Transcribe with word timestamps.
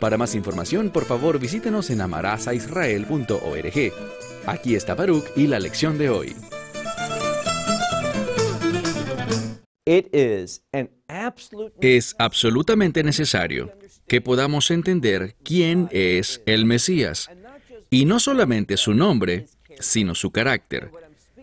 Para 0.00 0.16
más 0.16 0.34
información, 0.34 0.90
por 0.90 1.04
favor 1.04 1.38
visítenos 1.38 1.90
en 1.90 2.00
amarazaisrael.org. 2.00 3.92
Aquí 4.46 4.74
está 4.74 4.94
Baruch 4.94 5.26
y 5.36 5.46
la 5.46 5.60
lección 5.60 5.98
de 5.98 6.08
hoy. 6.08 6.34
Es 11.80 12.14
absolutamente 12.18 13.02
necesario 13.02 13.72
que 14.06 14.20
podamos 14.20 14.70
entender 14.70 15.36
quién 15.44 15.88
es 15.92 16.40
el 16.46 16.64
Mesías, 16.64 17.28
y 17.90 18.04
no 18.06 18.20
solamente 18.20 18.76
su 18.76 18.94
nombre, 18.94 19.46
sino 19.80 20.14
su 20.14 20.30
carácter. 20.30 20.90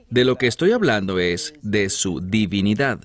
De 0.10 0.26
lo 0.26 0.38
que 0.38 0.48
estoy 0.48 0.72
hablando 0.72 1.20
es 1.20 1.54
de 1.62 1.90
su 1.90 2.22
divinidad. 2.22 3.02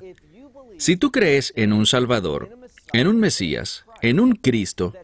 Si 0.79 0.97
tú 0.97 1.11
crees 1.11 1.53
en 1.57 1.73
un 1.73 1.87
Salvador, 1.87 2.57
en 2.93 3.07
un 3.09 3.19
Mesías, 3.19 3.85
en 4.01 4.21
un 4.21 4.37
Cristo, 4.37 4.95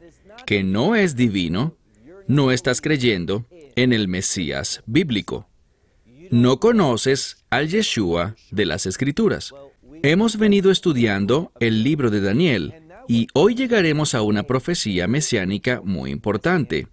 que 0.46 0.62
no 0.62 0.94
es 0.94 1.16
divino, 1.16 1.76
no 2.26 2.50
estás 2.50 2.80
creyendo 2.80 3.46
en 3.76 3.92
el 3.92 4.08
Mesías 4.08 4.82
bíblico. 4.86 5.48
No 6.30 6.60
conoces 6.60 7.44
al 7.50 7.68
Yeshua 7.68 8.36
de 8.50 8.66
las 8.66 8.86
Escrituras. 8.86 9.54
Hemos 10.02 10.36
venido 10.36 10.70
estudiando 10.70 11.52
el 11.58 11.82
libro 11.82 12.10
de 12.10 12.20
Daniel 12.20 12.74
y 13.08 13.28
hoy 13.32 13.54
llegaremos 13.54 14.14
a 14.14 14.22
una 14.22 14.42
profecía 14.42 15.08
mesiánica 15.08 15.80
muy 15.82 16.10
importante, 16.10 16.88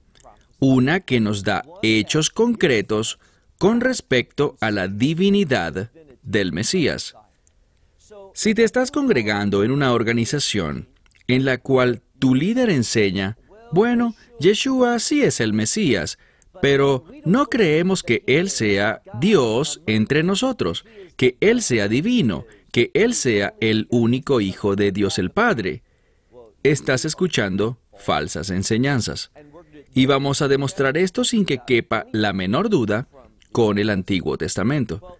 una 0.60 1.02
que 1.02 1.20
nos 1.20 1.44
da 1.44 1.64
hechos 1.84 2.30
concretos 2.30 3.20
con 3.58 3.82
respecto 3.82 4.56
a 4.62 4.72
la 4.72 4.88
divinidad 4.88 5.92
del 6.24 6.54
Mesías. 6.54 7.16
Si 8.34 8.54
te 8.54 8.64
estás 8.64 8.92
congregando 8.92 9.64
en 9.64 9.72
una 9.72 9.94
organización 9.94 10.88
en 11.28 11.46
la 11.46 11.58
cual 11.58 12.02
tu 12.26 12.34
líder 12.34 12.72
enseña 12.72 13.38
bueno, 13.72 14.16
Yeshua 14.40 14.98
sí 14.98 15.22
es 15.22 15.40
el 15.40 15.54
Mesías, 15.54 16.18
pero 16.60 17.06
no 17.24 17.46
creemos 17.46 18.02
que 18.02 18.24
Él 18.26 18.50
sea 18.50 19.04
Dios 19.20 19.82
entre 19.86 20.24
nosotros, 20.24 20.86
que 21.18 21.38
Él 21.40 21.62
sea 21.62 21.88
divino, 21.88 22.46
que 22.72 22.90
Él 22.96 23.14
sea 23.14 23.54
el 23.62 23.86
único 23.92 24.42
Hijo 24.42 24.76
de 24.76 24.92
Dios 24.92 25.20
el 25.20 25.30
Padre. 25.30 25.84
Estás 26.64 27.06
escuchando 27.06 27.78
falsas 27.96 28.50
enseñanzas. 28.50 29.30
Y 29.94 30.08
vamos 30.08 30.42
a 30.42 30.48
demostrar 30.48 30.98
esto 30.98 31.26
sin 31.26 31.46
que 31.46 31.60
quepa 31.68 32.08
la 32.12 32.34
menor 32.34 32.70
duda 32.70 33.08
con 33.52 33.78
el 33.78 33.92
Antiguo 33.92 34.36
Testamento. 34.40 35.20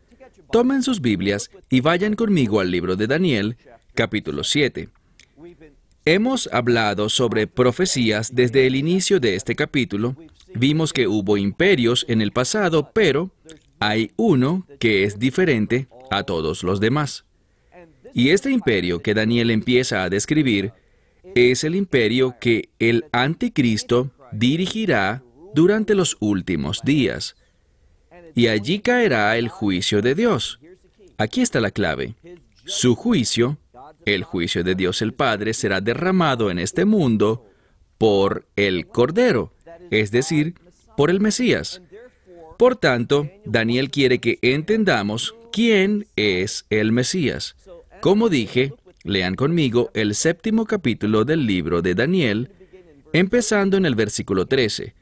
Tomen 0.52 0.82
sus 0.82 1.02
Biblias 1.02 1.52
y 1.70 1.82
vayan 1.82 2.16
conmigo 2.16 2.62
al 2.62 2.72
libro 2.72 2.96
de 2.96 3.06
Daniel, 3.06 3.58
capítulo 3.94 4.44
7. 4.44 4.90
Hemos 6.08 6.48
hablado 6.54 7.10
sobre 7.10 7.48
profecías 7.48 8.36
desde 8.36 8.68
el 8.68 8.76
inicio 8.76 9.20
de 9.20 9.34
este 9.34 9.56
capítulo. 9.56 10.16
Vimos 10.54 10.94
que 10.94 11.08
hubo 11.08 11.36
imperios 11.36 12.06
en 12.08 12.22
el 12.22 12.32
pasado, 12.32 12.92
pero 12.94 13.32
hay 13.80 14.12
uno 14.16 14.68
que 14.80 15.04
es 15.04 15.18
diferente 15.18 15.88
a 16.12 16.22
todos 16.22 16.62
los 16.62 16.80
demás. 16.80 17.26
Y 18.14 18.30
este 18.30 18.52
imperio 18.52 19.02
que 19.02 19.16
Daniel 19.16 19.50
empieza 19.50 20.04
a 20.04 20.12
describir 20.12 20.74
es 21.34 21.64
el 21.64 21.74
imperio 21.74 22.36
que 22.40 22.70
el 22.78 23.06
anticristo 23.12 24.12
dirigirá 24.32 25.24
durante 25.56 25.96
los 25.96 26.18
últimos 26.20 26.84
días. 26.84 27.36
Y 28.36 28.46
allí 28.46 28.78
caerá 28.78 29.36
el 29.40 29.50
juicio 29.50 30.04
de 30.04 30.14
Dios. 30.14 30.60
Aquí 31.18 31.42
está 31.42 31.60
la 31.60 31.72
clave. 31.72 32.14
Su 32.66 32.96
juicio 32.96 33.58
el 34.06 34.24
juicio 34.24 34.64
de 34.64 34.76
Dios 34.76 35.02
el 35.02 35.14
Padre 35.14 35.54
será 35.54 35.82
derramado 35.82 36.52
en 36.52 36.60
este 36.60 36.86
mundo 36.86 37.46
por 37.98 38.48
el 38.56 38.88
Cordero, 38.88 39.54
es 39.92 40.12
decir, 40.12 40.56
por 40.96 41.10
el 41.10 41.20
Mesías. 41.20 41.82
Por 42.58 42.76
tanto, 42.76 43.30
Daniel 43.46 43.90
quiere 43.90 44.20
que 44.20 44.40
entendamos 44.42 45.36
quién 45.52 46.08
es 46.16 46.66
el 46.70 46.92
Mesías. 46.92 47.56
Como 48.02 48.30
dije, 48.30 48.74
lean 49.04 49.36
conmigo 49.36 49.92
el 49.94 50.16
séptimo 50.16 50.66
capítulo 50.66 51.26
del 51.26 51.46
libro 51.46 51.82
de 51.82 51.96
Daniel, 51.96 52.52
empezando 53.14 53.78
en 53.78 53.86
el 53.86 53.96
versículo 53.96 54.46
13, 54.46 54.94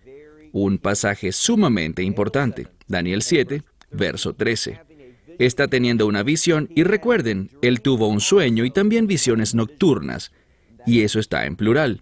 un 0.52 0.78
pasaje 0.78 1.32
sumamente 1.32 2.04
importante, 2.04 2.68
Daniel 2.88 3.22
7, 3.22 3.64
verso 3.92 4.34
13 4.34 4.93
está 5.40 5.68
teniendo 5.68 6.08
una 6.08 6.24
visión 6.24 6.70
y 6.76 6.84
recuerden, 6.84 7.50
él 7.62 7.82
tuvo 7.82 8.08
un 8.08 8.22
sueño 8.22 8.66
y 8.66 8.72
también 8.72 9.08
visiones 9.08 9.56
nocturnas, 9.56 10.32
y 10.86 11.02
eso 11.02 11.20
está 11.20 11.46
en 11.46 11.56
plural. 11.56 12.02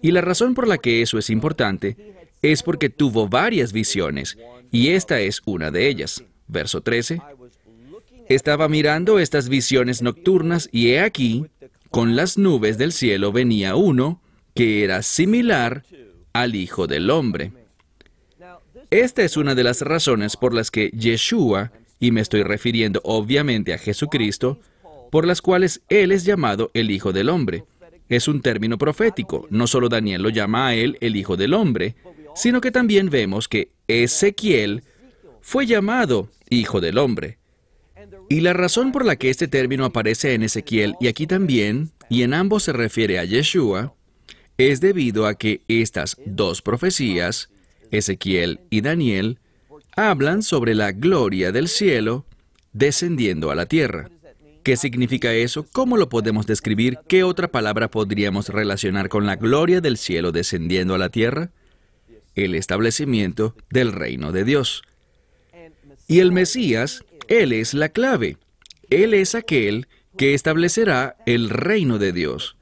Y 0.00 0.10
la 0.10 0.20
razón 0.20 0.54
por 0.54 0.66
la 0.66 0.78
que 0.78 1.02
eso 1.02 1.18
es 1.18 1.30
importante 1.30 1.96
es 2.42 2.62
porque 2.62 2.90
tuvo 2.90 3.28
varias 3.28 3.72
visiones, 3.72 4.36
y 4.70 4.88
esta 4.88 5.20
es 5.20 5.42
una 5.44 5.70
de 5.70 5.88
ellas. 5.88 6.24
Verso 6.48 6.80
13. 6.80 7.20
Estaba 8.28 8.68
mirando 8.68 9.18
estas 9.18 9.48
visiones 9.48 10.02
nocturnas 10.02 10.68
y 10.72 10.90
he 10.90 11.00
aquí, 11.00 11.46
con 11.90 12.16
las 12.16 12.38
nubes 12.38 12.78
del 12.78 12.92
cielo 12.92 13.32
venía 13.32 13.76
uno 13.76 14.20
que 14.54 14.84
era 14.84 15.02
similar 15.02 15.84
al 16.32 16.54
Hijo 16.54 16.86
del 16.86 17.10
Hombre. 17.10 17.52
Esta 18.90 19.22
es 19.22 19.36
una 19.36 19.54
de 19.54 19.64
las 19.64 19.80
razones 19.80 20.36
por 20.36 20.52
las 20.52 20.70
que 20.70 20.90
Yeshua 20.90 21.72
y 22.02 22.10
me 22.10 22.20
estoy 22.20 22.42
refiriendo 22.42 23.00
obviamente 23.04 23.72
a 23.72 23.78
Jesucristo, 23.78 24.58
por 25.12 25.24
las 25.24 25.40
cuales 25.40 25.82
Él 25.88 26.10
es 26.10 26.24
llamado 26.24 26.72
el 26.74 26.90
Hijo 26.90 27.12
del 27.12 27.28
Hombre. 27.28 27.62
Es 28.08 28.26
un 28.26 28.42
término 28.42 28.76
profético, 28.76 29.46
no 29.50 29.68
solo 29.68 29.88
Daniel 29.88 30.20
lo 30.20 30.28
llama 30.28 30.66
a 30.66 30.74
Él 30.74 30.98
el 31.00 31.14
Hijo 31.14 31.36
del 31.36 31.54
Hombre, 31.54 31.94
sino 32.34 32.60
que 32.60 32.72
también 32.72 33.08
vemos 33.08 33.46
que 33.46 33.68
Ezequiel 33.86 34.82
fue 35.42 35.64
llamado 35.64 36.28
Hijo 36.50 36.80
del 36.80 36.98
Hombre. 36.98 37.38
Y 38.28 38.40
la 38.40 38.52
razón 38.52 38.90
por 38.90 39.04
la 39.04 39.14
que 39.14 39.30
este 39.30 39.46
término 39.46 39.84
aparece 39.84 40.34
en 40.34 40.42
Ezequiel 40.42 40.96
y 41.00 41.06
aquí 41.06 41.28
también, 41.28 41.92
y 42.08 42.24
en 42.24 42.34
ambos 42.34 42.64
se 42.64 42.72
refiere 42.72 43.20
a 43.20 43.24
Yeshua, 43.24 43.94
es 44.58 44.80
debido 44.80 45.28
a 45.28 45.34
que 45.34 45.60
estas 45.68 46.16
dos 46.26 46.62
profecías, 46.62 47.48
Ezequiel 47.92 48.58
y 48.70 48.80
Daniel, 48.80 49.38
hablan 49.96 50.42
sobre 50.42 50.74
la 50.74 50.92
gloria 50.92 51.52
del 51.52 51.68
cielo 51.68 52.24
descendiendo 52.72 53.50
a 53.50 53.54
la 53.54 53.66
tierra. 53.66 54.10
¿Qué 54.62 54.76
significa 54.76 55.32
eso? 55.32 55.66
¿Cómo 55.72 55.96
lo 55.96 56.08
podemos 56.08 56.46
describir? 56.46 56.98
¿Qué 57.08 57.24
otra 57.24 57.48
palabra 57.48 57.90
podríamos 57.90 58.48
relacionar 58.48 59.08
con 59.08 59.26
la 59.26 59.36
gloria 59.36 59.80
del 59.80 59.96
cielo 59.96 60.30
descendiendo 60.30 60.94
a 60.94 60.98
la 60.98 61.08
tierra? 61.08 61.50
El 62.34 62.54
establecimiento 62.54 63.56
del 63.70 63.92
reino 63.92 64.30
de 64.30 64.44
Dios. 64.44 64.82
Y 66.06 66.20
el 66.20 66.30
Mesías, 66.32 67.04
Él 67.28 67.52
es 67.52 67.74
la 67.74 67.88
clave. 67.88 68.36
Él 68.88 69.14
es 69.14 69.34
aquel 69.34 69.88
que 70.16 70.34
establecerá 70.34 71.16
el 71.26 71.50
reino 71.50 71.98
de 71.98 72.12
Dios. 72.12 72.56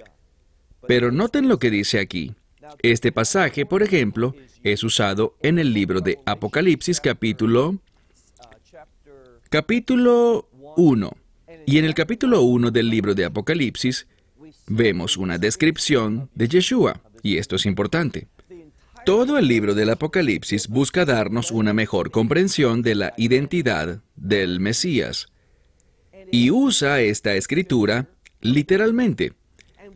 Pero 0.86 1.12
noten 1.12 1.48
lo 1.48 1.58
que 1.58 1.70
dice 1.70 1.98
aquí. 1.98 2.34
Este 2.82 3.12
pasaje, 3.12 3.66
por 3.66 3.82
ejemplo, 3.82 4.34
es 4.62 4.82
usado 4.84 5.36
en 5.42 5.58
el 5.58 5.72
libro 5.72 6.00
de 6.00 6.18
Apocalipsis 6.26 7.00
capítulo 7.00 7.80
capítulo 9.48 10.48
1. 10.76 11.16
Y 11.66 11.78
en 11.78 11.84
el 11.84 11.94
capítulo 11.94 12.42
1 12.42 12.70
del 12.70 12.88
libro 12.88 13.14
de 13.14 13.24
Apocalipsis 13.24 14.06
vemos 14.68 15.16
una 15.16 15.38
descripción 15.38 16.30
de 16.34 16.48
Yeshua, 16.48 17.00
y 17.22 17.36
esto 17.36 17.56
es 17.56 17.66
importante. 17.66 18.28
Todo 19.04 19.38
el 19.38 19.48
libro 19.48 19.74
del 19.74 19.90
Apocalipsis 19.90 20.68
busca 20.68 21.04
darnos 21.04 21.50
una 21.50 21.72
mejor 21.72 22.10
comprensión 22.10 22.82
de 22.82 22.94
la 22.94 23.14
identidad 23.16 24.02
del 24.14 24.60
Mesías, 24.60 25.26
y 26.30 26.50
usa 26.50 27.00
esta 27.00 27.34
escritura 27.34 28.06
literalmente. 28.40 29.32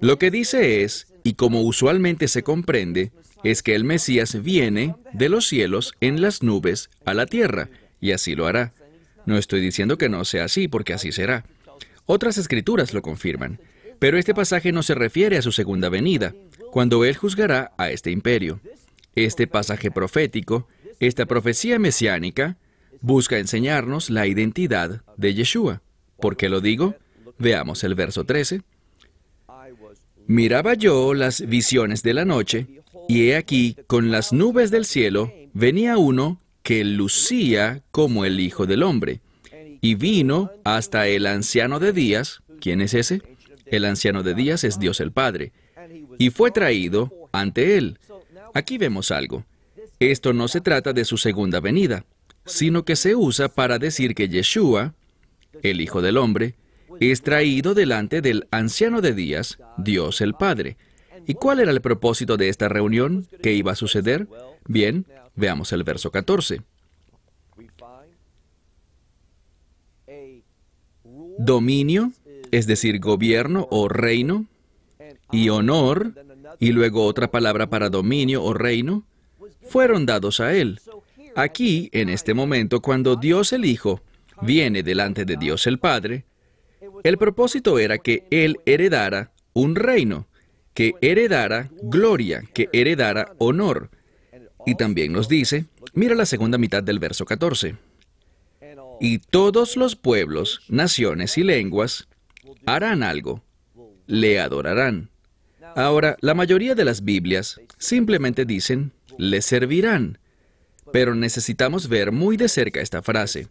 Lo 0.01 0.19
que 0.19 0.33
dice 0.33 0.83
es, 0.83 1.14
y 1.25 1.35
como 1.35 1.63
usualmente 1.63 2.29
se 2.29 2.45
comprende, 2.45 3.11
es 3.43 3.63
que 3.63 3.75
el 3.75 3.83
Mesías 3.83 4.41
viene 4.43 4.95
de 5.13 5.29
los 5.29 5.49
cielos 5.49 5.95
en 6.01 6.21
las 6.21 6.43
nubes 6.43 6.91
a 7.05 7.15
la 7.15 7.27
tierra, 7.27 7.71
y 8.01 8.13
así 8.13 8.37
lo 8.37 8.47
hará. 8.47 8.73
No 9.27 9.39
estoy 9.39 9.61
diciendo 9.61 9.99
que 9.99 10.09
no 10.09 10.25
sea 10.25 10.45
así, 10.45 10.69
porque 10.69 10.93
así 10.93 11.11
será. 11.11 11.45
Otras 12.07 12.37
escrituras 12.37 12.93
lo 12.93 13.03
confirman. 13.03 13.59
Pero 13.99 14.19
este 14.19 14.35
pasaje 14.35 14.71
no 14.71 14.83
se 14.83 14.95
refiere 14.95 15.39
a 15.39 15.43
su 15.43 15.51
segunda 15.51 15.89
venida. 15.89 16.35
cuando 16.71 17.05
Él 17.05 17.17
juzgará 17.17 17.73
a 17.79 17.91
este 17.91 18.11
imperio. 18.11 18.61
Este 19.15 19.47
pasaje 19.47 19.93
profético, 19.93 20.67
esta 20.99 21.25
profecía 21.25 21.79
mesiánica, 21.79 22.57
busca 23.01 23.39
enseñarnos 23.39 24.11
la 24.11 24.27
identidad 24.27 25.03
de 25.17 25.35
Yeshua. 25.35 25.83
¿Por 26.19 26.37
qué 26.37 26.49
lo 26.49 26.61
digo? 26.61 26.97
Veamos 27.39 27.85
el 27.85 27.95
verso 27.95 28.25
13. 28.25 28.63
Miraba 30.27 30.75
yo 30.75 31.13
las 31.15 31.47
visiones 31.47 32.03
de 32.03 32.15
la 32.15 32.25
noche, 32.25 32.67
y 33.09 33.29
he 33.29 33.37
aquí, 33.37 33.77
con 33.87 34.11
las 34.11 34.33
nubes 34.33 34.71
del 34.71 34.87
cielo, 34.87 35.33
venía 35.53 35.99
uno 35.99 36.41
que 36.63 36.85
lucía 36.85 37.83
como 37.91 38.25
el 38.25 38.41
Hijo 38.41 38.67
del 38.67 38.83
Hombre, 38.83 39.21
y 39.81 39.97
vino 39.97 40.51
hasta 40.65 41.07
el 41.09 41.27
anciano 41.27 41.79
de 41.79 41.93
días. 41.93 42.43
¿Quién 42.61 42.81
es 42.81 42.95
ese? 42.95 43.21
El 43.67 43.85
anciano 43.85 44.23
de 44.23 44.35
días 44.35 44.65
es 44.65 44.79
Dios 44.79 45.01
el 45.01 45.13
Padre, 45.13 45.53
y 46.19 46.31
fue 46.31 46.51
traído 46.51 47.13
ante 47.33 47.77
él. 47.77 47.99
Aquí 48.55 48.79
vemos 48.79 49.11
algo. 49.11 49.45
Esto 49.99 50.33
no 50.33 50.49
se 50.49 50.63
trata 50.63 50.93
de 50.93 51.05
su 51.05 51.19
segunda 51.19 51.61
venida, 51.61 52.07
sino 52.47 52.85
que 52.85 52.97
se 52.97 53.15
usa 53.15 53.49
para 53.49 53.79
decir 53.79 54.15
que 54.15 54.29
Yeshua, 54.29 54.95
el 55.63 55.81
Hijo 55.81 56.01
del 56.01 56.17
Hombre, 56.17 56.55
es 57.01 57.23
traído 57.23 57.75
delante 57.75 58.21
del 58.21 58.47
anciano 58.51 59.01
de 59.01 59.15
días, 59.15 59.59
Dios 59.77 60.21
el 60.21 60.35
Padre. 60.35 60.77
¿Y 61.27 61.35
cuál 61.35 61.61
era 61.61 61.71
el 61.71 61.81
propósito 61.81 62.37
de 62.37 62.49
esta 62.49 62.69
reunión? 62.69 63.27
¿Qué 63.43 63.53
iba 63.53 63.73
a 63.73 63.77
suceder? 63.77 64.29
Bien, 64.67 65.07
veamos 65.35 65.73
el 65.73 65.85
verso 65.85 66.11
14. 66.11 66.63
Dominio, 71.39 72.13
es 72.51 72.67
decir, 72.67 73.01
gobierno 73.01 73.67
o 73.71 73.89
reino, 73.89 74.47
y 75.33 75.49
honor, 75.49 76.13
y 76.61 76.73
luego 76.73 77.07
otra 77.07 77.31
palabra 77.31 77.69
para 77.69 77.91
dominio 77.91 78.43
o 78.45 78.55
reino, 78.55 79.05
fueron 79.63 80.07
dados 80.07 80.41
a 80.41 80.55
él. 80.55 80.81
Aquí, 81.35 81.89
en 81.93 82.09
este 82.09 82.35
momento, 82.35 82.81
cuando 82.81 83.17
Dios 83.17 83.53
el 83.53 83.65
Hijo 83.65 84.01
viene 84.43 84.83
delante 84.83 85.25
de 85.25 85.37
Dios 85.37 85.67
el 85.67 85.79
Padre, 85.79 86.25
el 87.05 87.19
propósito 87.19 87.79
era 87.79 87.99
que 87.99 88.27
Él 88.31 88.59
heredara 88.67 89.33
un 89.53 89.77
reino, 89.77 90.27
que 90.75 90.95
heredara 91.01 91.71
gloria, 91.83 92.43
que 92.53 92.69
heredara 92.73 93.35
honor. 93.39 93.91
Y 94.67 94.75
también 94.75 95.13
nos 95.13 95.29
dice, 95.29 95.67
mira 95.93 96.15
la 96.15 96.27
segunda 96.27 96.59
mitad 96.59 96.83
del 96.83 96.99
verso 96.99 97.25
14, 97.25 97.77
y 99.01 99.19
todos 99.19 99.77
los 99.77 99.97
pueblos, 99.97 100.63
naciones 100.69 101.37
y 101.37 101.43
lenguas 101.43 102.09
harán 102.67 103.03
algo, 103.03 103.43
le 104.07 104.41
adorarán. 104.41 105.11
Ahora, 105.77 106.17
la 106.21 106.35
mayoría 106.35 106.75
de 106.75 106.85
las 106.85 107.05
Biblias 107.05 107.61
simplemente 107.79 108.45
dicen, 108.45 108.93
le 109.19 109.43
servirán, 109.43 110.19
pero 110.93 111.15
necesitamos 111.15 111.89
ver 111.89 112.13
muy 112.13 112.37
de 112.37 112.49
cerca 112.49 112.81
esta 112.81 113.03
frase. 113.03 113.49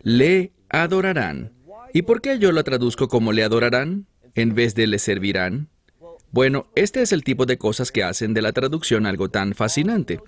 Le 0.00 0.52
adorarán. 0.68 1.52
¿Y 1.96 2.02
por 2.02 2.20
qué 2.20 2.40
yo 2.40 2.50
la 2.50 2.64
traduzco 2.64 3.06
como 3.06 3.32
le 3.32 3.44
adorarán 3.44 4.08
en 4.34 4.52
vez 4.52 4.74
de 4.74 4.88
le 4.88 4.98
servirán? 4.98 5.68
Bueno, 6.32 6.66
este 6.74 7.02
es 7.02 7.12
el 7.12 7.22
tipo 7.22 7.46
de 7.46 7.56
cosas 7.56 7.92
que 7.92 8.02
hacen 8.02 8.34
de 8.34 8.42
la 8.42 8.52
traducción 8.52 9.06
algo 9.06 9.28
tan 9.28 9.54
fascinante. 9.54 10.18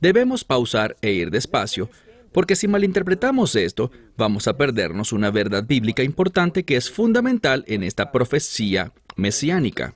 Debemos 0.00 0.42
pausar 0.42 0.96
e 1.00 1.12
ir 1.12 1.30
despacio, 1.30 1.88
porque 2.32 2.56
si 2.56 2.66
malinterpretamos 2.66 3.54
esto, 3.54 3.92
vamos 4.16 4.48
a 4.48 4.56
perdernos 4.56 5.12
una 5.12 5.30
verdad 5.30 5.64
bíblica 5.64 6.02
importante 6.02 6.64
que 6.64 6.74
es 6.74 6.90
fundamental 6.90 7.64
en 7.68 7.84
esta 7.84 8.10
profecía 8.10 8.92
mesiánica. 9.14 9.94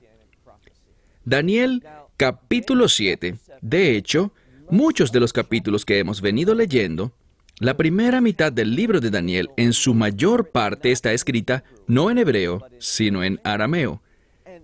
Daniel 1.25 1.83
capítulo 2.15 2.87
7. 2.87 3.35
De 3.61 3.97
hecho, 3.97 4.31
muchos 4.69 5.11
de 5.11 5.19
los 5.19 5.33
capítulos 5.33 5.83
que 5.83 5.99
hemos 5.99 6.21
venido 6.21 6.55
leyendo 6.55 7.11
la 7.59 7.75
primera 7.75 8.21
mitad 8.21 8.51
del 8.51 8.75
libro 8.75 8.99
de 8.99 9.09
Daniel 9.09 9.49
en 9.57 9.73
su 9.73 9.95
mayor 9.95 10.49
parte 10.49 10.91
está 10.91 11.13
escrita 11.13 11.63
no 11.87 12.11
en 12.11 12.19
hebreo, 12.19 12.63
sino 12.79 13.23
en 13.23 13.39
arameo. 13.43 14.01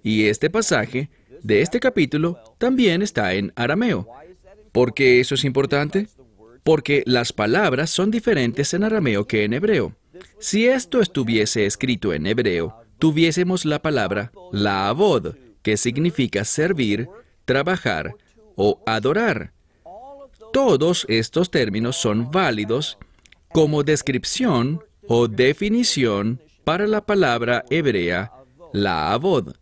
Y 0.04 0.26
este 0.26 0.50
pasaje 0.50 1.10
de 1.42 1.62
este 1.62 1.80
capítulo 1.80 2.40
también 2.60 3.02
está 3.02 3.34
en 3.34 3.52
arameo. 3.56 4.08
¿Por 4.72 4.94
qué 4.94 5.20
eso 5.20 5.36
es 5.36 5.44
importante? 5.44 6.08
Porque 6.64 7.04
las 7.06 7.34
palabras 7.34 7.90
son 7.90 8.12
diferentes 8.12 8.74
en 8.74 8.84
arameo 8.84 9.26
que 9.26 9.44
en 9.44 9.54
hebreo. 9.54 9.96
Si 10.40 10.68
esto 10.68 11.02
estuviese 11.02 11.66
escrito 11.66 12.14
en 12.14 12.28
hebreo, 12.28 12.76
tuviésemos 13.00 13.66
la 13.66 13.82
palabra 13.82 14.32
laavod, 14.52 15.36
que 15.64 15.78
significa 15.78 16.46
servir, 16.46 17.10
trabajar 17.46 18.16
o 18.56 18.84
adorar. 18.86 19.52
Todos 20.54 21.08
estos 21.10 21.50
términos 21.50 21.96
son 21.96 22.30
válidos 22.30 23.00
como 23.52 23.82
descripción 23.82 24.84
o 25.08 25.28
definición 25.28 26.40
para 26.64 26.86
la 26.86 27.04
palabra 27.04 27.66
hebrea 27.72 28.32
la 28.72 29.14
avod. 29.14 29.56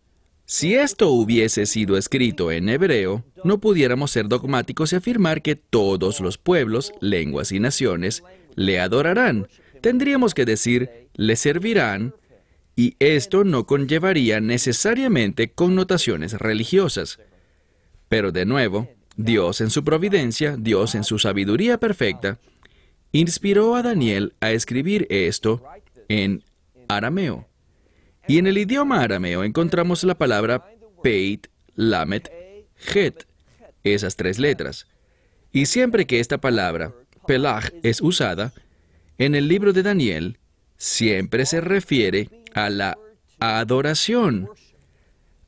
Si 0.44 0.74
esto 0.74 1.08
hubiese 1.08 1.64
sido 1.64 1.96
escrito 1.96 2.52
en 2.52 2.68
hebreo, 2.68 3.24
no 3.42 3.58
pudiéramos 3.58 4.10
ser 4.10 4.28
dogmáticos 4.28 4.92
y 4.92 4.96
afirmar 4.96 5.40
que 5.40 5.56
todos 5.56 6.20
los 6.20 6.36
pueblos, 6.36 6.92
lenguas 7.00 7.52
y 7.52 7.58
naciones 7.58 8.22
le 8.54 8.78
adorarán. 8.78 9.48
Tendríamos 9.80 10.34
que 10.34 10.44
decir 10.44 11.08
le 11.14 11.36
servirán 11.36 12.14
y 12.76 12.96
esto 12.98 13.44
no 13.44 13.64
conllevaría 13.64 14.40
necesariamente 14.40 15.52
connotaciones 15.52 16.34
religiosas. 16.34 17.18
Pero 18.10 18.30
de 18.30 18.44
nuevo, 18.44 18.90
Dios 19.16 19.60
en 19.60 19.70
su 19.70 19.84
providencia, 19.84 20.56
Dios 20.56 20.94
en 20.94 21.04
su 21.04 21.18
sabiduría 21.18 21.78
perfecta, 21.78 22.38
inspiró 23.12 23.74
a 23.76 23.82
Daniel 23.82 24.34
a 24.40 24.52
escribir 24.52 25.06
esto 25.10 25.62
en 26.08 26.42
arameo. 26.88 27.48
Y 28.26 28.38
en 28.38 28.46
el 28.46 28.58
idioma 28.58 29.02
arameo 29.02 29.44
encontramos 29.44 30.04
la 30.04 30.16
palabra 30.16 30.64
Peit, 31.02 31.48
Lamet, 31.74 32.30
Het, 32.94 33.24
esas 33.84 34.16
tres 34.16 34.38
letras. 34.38 34.86
Y 35.52 35.66
siempre 35.66 36.06
que 36.06 36.20
esta 36.20 36.38
palabra, 36.38 36.94
Pelach, 37.26 37.72
es 37.82 38.00
usada, 38.00 38.52
en 39.18 39.34
el 39.34 39.48
libro 39.48 39.72
de 39.72 39.82
Daniel, 39.82 40.38
siempre 40.76 41.44
se 41.46 41.60
refiere 41.60 42.28
a 42.54 42.70
la 42.70 42.96
adoración, 43.38 44.48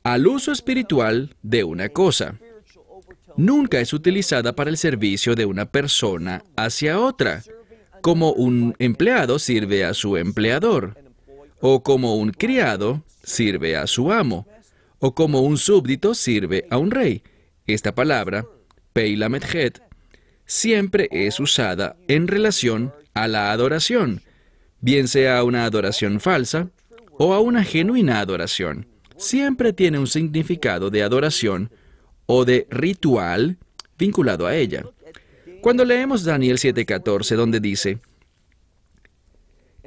al 0.03 0.27
uso 0.27 0.51
espiritual 0.51 1.35
de 1.41 1.63
una 1.63 1.89
cosa 1.89 2.39
nunca 3.37 3.79
es 3.79 3.93
utilizada 3.93 4.55
para 4.55 4.69
el 4.69 4.77
servicio 4.77 5.35
de 5.35 5.45
una 5.45 5.65
persona 5.65 6.43
hacia 6.55 6.99
otra, 6.99 7.43
como 8.01 8.33
un 8.33 8.75
empleado 8.79 9.39
sirve 9.39 9.83
a 9.83 9.93
su 9.93 10.17
empleador, 10.17 10.97
o 11.59 11.83
como 11.83 12.15
un 12.15 12.31
criado 12.31 13.03
sirve 13.23 13.75
a 13.75 13.87
su 13.87 14.11
amo, 14.11 14.47
o 14.99 15.15
como 15.15 15.41
un 15.41 15.57
súbdito 15.57 16.13
sirve 16.13 16.65
a 16.69 16.77
un 16.77 16.91
rey. 16.91 17.23
Esta 17.67 17.95
palabra, 17.95 18.45
Peilametjet, 18.93 19.81
siempre 20.45 21.09
es 21.11 21.39
usada 21.39 21.95
en 22.07 22.27
relación 22.27 22.93
a 23.13 23.27
la 23.27 23.51
adoración, 23.51 24.21
bien 24.81 25.07
sea 25.07 25.43
una 25.43 25.65
adoración 25.65 26.19
falsa 26.19 26.69
o 27.17 27.33
a 27.33 27.39
una 27.39 27.63
genuina 27.63 28.19
adoración. 28.19 28.87
Siempre 29.17 29.73
tiene 29.73 29.97
un 29.97 30.07
significado 30.07 30.89
de 30.89 31.01
adoración 31.01 31.71
o 32.25 32.45
de 32.45 32.67
ritual 32.69 33.57
vinculado 33.97 34.47
a 34.47 34.55
ella. 34.55 34.85
Cuando 35.61 35.85
leemos 35.85 36.23
Daniel 36.23 36.57
7:14, 36.57 37.35
donde 37.35 37.59
dice, 37.59 37.99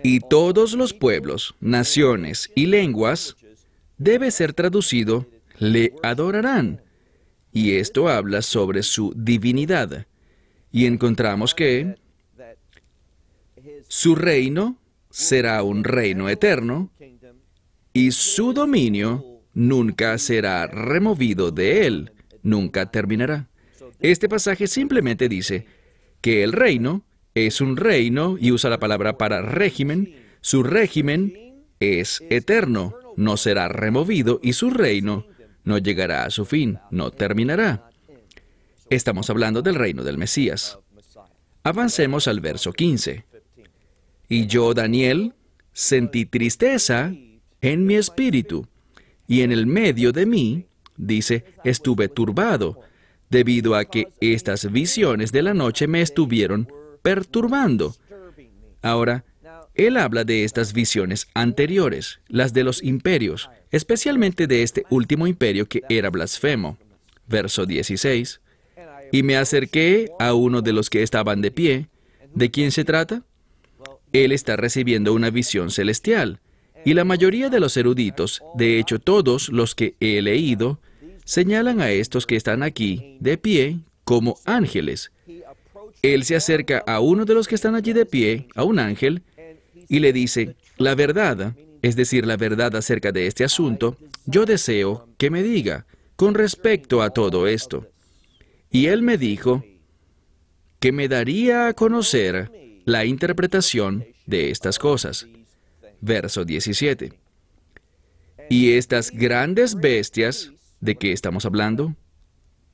y 0.02 0.21
todos 0.21 0.75
los 0.75 0.95
pueblos, 0.95 1.54
naciones 1.61 2.50
y 2.54 2.66
lenguas, 2.66 3.37
debe 3.97 4.30
ser 4.30 4.52
traducido, 4.52 5.26
le 5.59 5.92
adorarán. 6.02 6.83
Y 7.52 7.73
esto 7.76 8.09
habla 8.09 8.42
sobre 8.42 8.83
su 8.83 9.12
divinidad. 9.16 10.07
Y 10.71 10.87
encontramos 10.87 11.54
que 11.54 11.97
su 13.88 14.14
reino 14.14 14.78
será 15.11 15.62
un 15.62 15.83
reino 15.83 16.28
eterno 16.28 16.90
y 17.92 18.12
su 18.12 18.52
dominio 18.52 19.25
nunca 19.54 20.18
será 20.18 20.66
removido 20.66 21.50
de 21.50 21.87
él 21.87 22.12
nunca 22.49 22.90
terminará. 22.90 23.49
Este 24.00 24.28
pasaje 24.28 24.67
simplemente 24.67 25.28
dice 25.28 25.67
que 26.21 26.43
el 26.43 26.52
reino 26.52 27.05
es 27.35 27.61
un 27.61 27.76
reino 27.76 28.37
y 28.40 28.52
usa 28.52 28.71
la 28.71 28.78
palabra 28.78 29.19
para 29.19 29.43
régimen. 29.43 30.14
Su 30.40 30.62
régimen 30.62 31.64
es 31.81 32.23
eterno, 32.31 32.95
no 33.17 33.37
será 33.37 33.69
removido 33.69 34.40
y 34.43 34.52
su 34.52 34.71
reino 34.71 35.26
no 35.64 35.78
llegará 35.78 36.25
a 36.25 36.31
su 36.31 36.45
fin, 36.45 36.78
no 36.90 37.11
terminará. 37.11 37.90
Estamos 38.90 39.28
hablando 39.28 39.62
del 39.62 39.75
reino 39.75 40.02
del 40.02 40.19
Mesías. 40.19 40.78
Avancemos 41.62 42.26
al 42.26 42.40
verso 42.40 42.73
15. 42.73 43.26
Y 44.28 44.47
yo, 44.47 44.73
Daniel, 44.73 45.35
sentí 45.73 46.25
tristeza 46.25 47.12
en 47.61 47.87
mi 47.87 47.97
espíritu, 47.97 48.67
y 49.26 49.43
en 49.43 49.52
el 49.52 49.67
medio 49.67 50.11
de 50.11 50.26
mí 50.26 50.67
dice, 50.99 51.45
estuve 51.64 52.09
turbado, 52.09 52.81
debido 53.31 53.75
a 53.75 53.85
que 53.85 54.09
estas 54.21 54.71
visiones 54.71 55.33
de 55.33 55.43
la 55.43 55.55
noche 55.55 55.87
me 55.87 56.02
estuvieron 56.02 56.71
perturbando. 57.02 57.95
Ahora, 58.83 59.25
él 59.75 59.97
habla 59.97 60.25
de 60.25 60.45
estas 60.45 60.73
visiones 60.73 61.28
anteriores, 61.35 62.21
las 62.26 62.52
de 62.52 62.64
los 62.64 62.83
imperios, 62.83 63.49
especialmente 63.71 64.47
de 64.47 64.62
este 64.62 64.85
último 64.90 65.26
imperio 65.26 65.69
que 65.69 65.83
era 65.88 66.11
blasfemo. 66.11 66.78
Verso 67.28 67.64
16. 67.64 68.40
Y 69.12 69.23
me 69.23 69.37
acerqué 69.37 70.11
a 70.19 70.35
uno 70.35 70.62
de 70.62 70.73
los 70.73 70.90
que 70.90 71.02
estaban 71.02 71.40
de 71.43 71.50
pie. 71.50 71.88
¿De 72.35 72.50
quién 72.50 72.73
se 72.73 72.85
trata? 72.85 73.23
Él 74.12 74.33
está 74.33 74.57
recibiendo 74.57 75.12
una 75.12 75.31
visión 75.31 75.71
celestial. 75.71 76.40
Y 76.85 76.95
la 76.95 77.05
mayoría 77.05 77.49
de 77.49 77.61
los 77.61 77.76
eruditos, 77.76 78.43
de 78.55 78.78
hecho 78.78 78.99
todos 78.99 79.49
los 79.49 79.75
que 79.75 79.95
he 80.00 80.23
leído, 80.23 80.81
señalan 81.28 81.82
a 81.82 81.90
estos 81.90 82.26
que 82.26 82.37
están 82.37 82.62
aquí 82.62 83.18
de 83.20 83.37
pie 83.37 83.80
como 84.04 84.38
ángeles. 84.47 85.12
Él 86.00 86.25
se 86.25 86.37
acerca 86.37 86.78
a 86.87 87.00
uno 87.00 87.26
de 87.26 87.35
los 87.35 87.47
que 87.47 87.54
están 87.54 87.75
allí 87.75 87.92
de 87.92 88.06
pie, 88.06 88.49
a 88.54 88.64
un 88.64 88.78
ángel, 88.78 89.23
y 89.90 89.99
le 89.99 90.14
dice, 90.14 90.56
la 90.78 90.94
verdad, 90.94 91.54
es 91.82 91.97
decir, 91.97 92.25
la 92.25 92.38
verdad 92.38 92.75
acerca 92.76 93.12
de 93.12 93.26
este 93.26 93.44
asunto, 93.44 93.99
yo 94.25 94.47
deseo 94.47 95.06
que 95.18 95.28
me 95.28 95.42
diga 95.42 95.85
con 96.16 96.32
respecto 96.32 97.02
a 97.02 97.11
todo 97.11 97.47
esto. 97.47 97.87
Y 98.70 98.87
él 98.87 99.02
me 99.02 99.18
dijo 99.18 99.62
que 100.80 100.92
me 100.92 101.08
daría 101.08 101.68
a 101.68 101.75
conocer 101.75 102.50
la 102.87 103.04
interpretación 103.04 104.06
de 104.25 104.50
estas 104.50 104.78
cosas. 104.78 105.26
Verso 106.00 106.47
17. 106.47 107.12
Y 108.49 108.73
estas 108.73 109.11
grandes 109.11 109.75
bestias, 109.75 110.52
¿de 110.80 110.97
qué 110.97 111.12
estamos 111.12 111.44
hablando? 111.47 111.94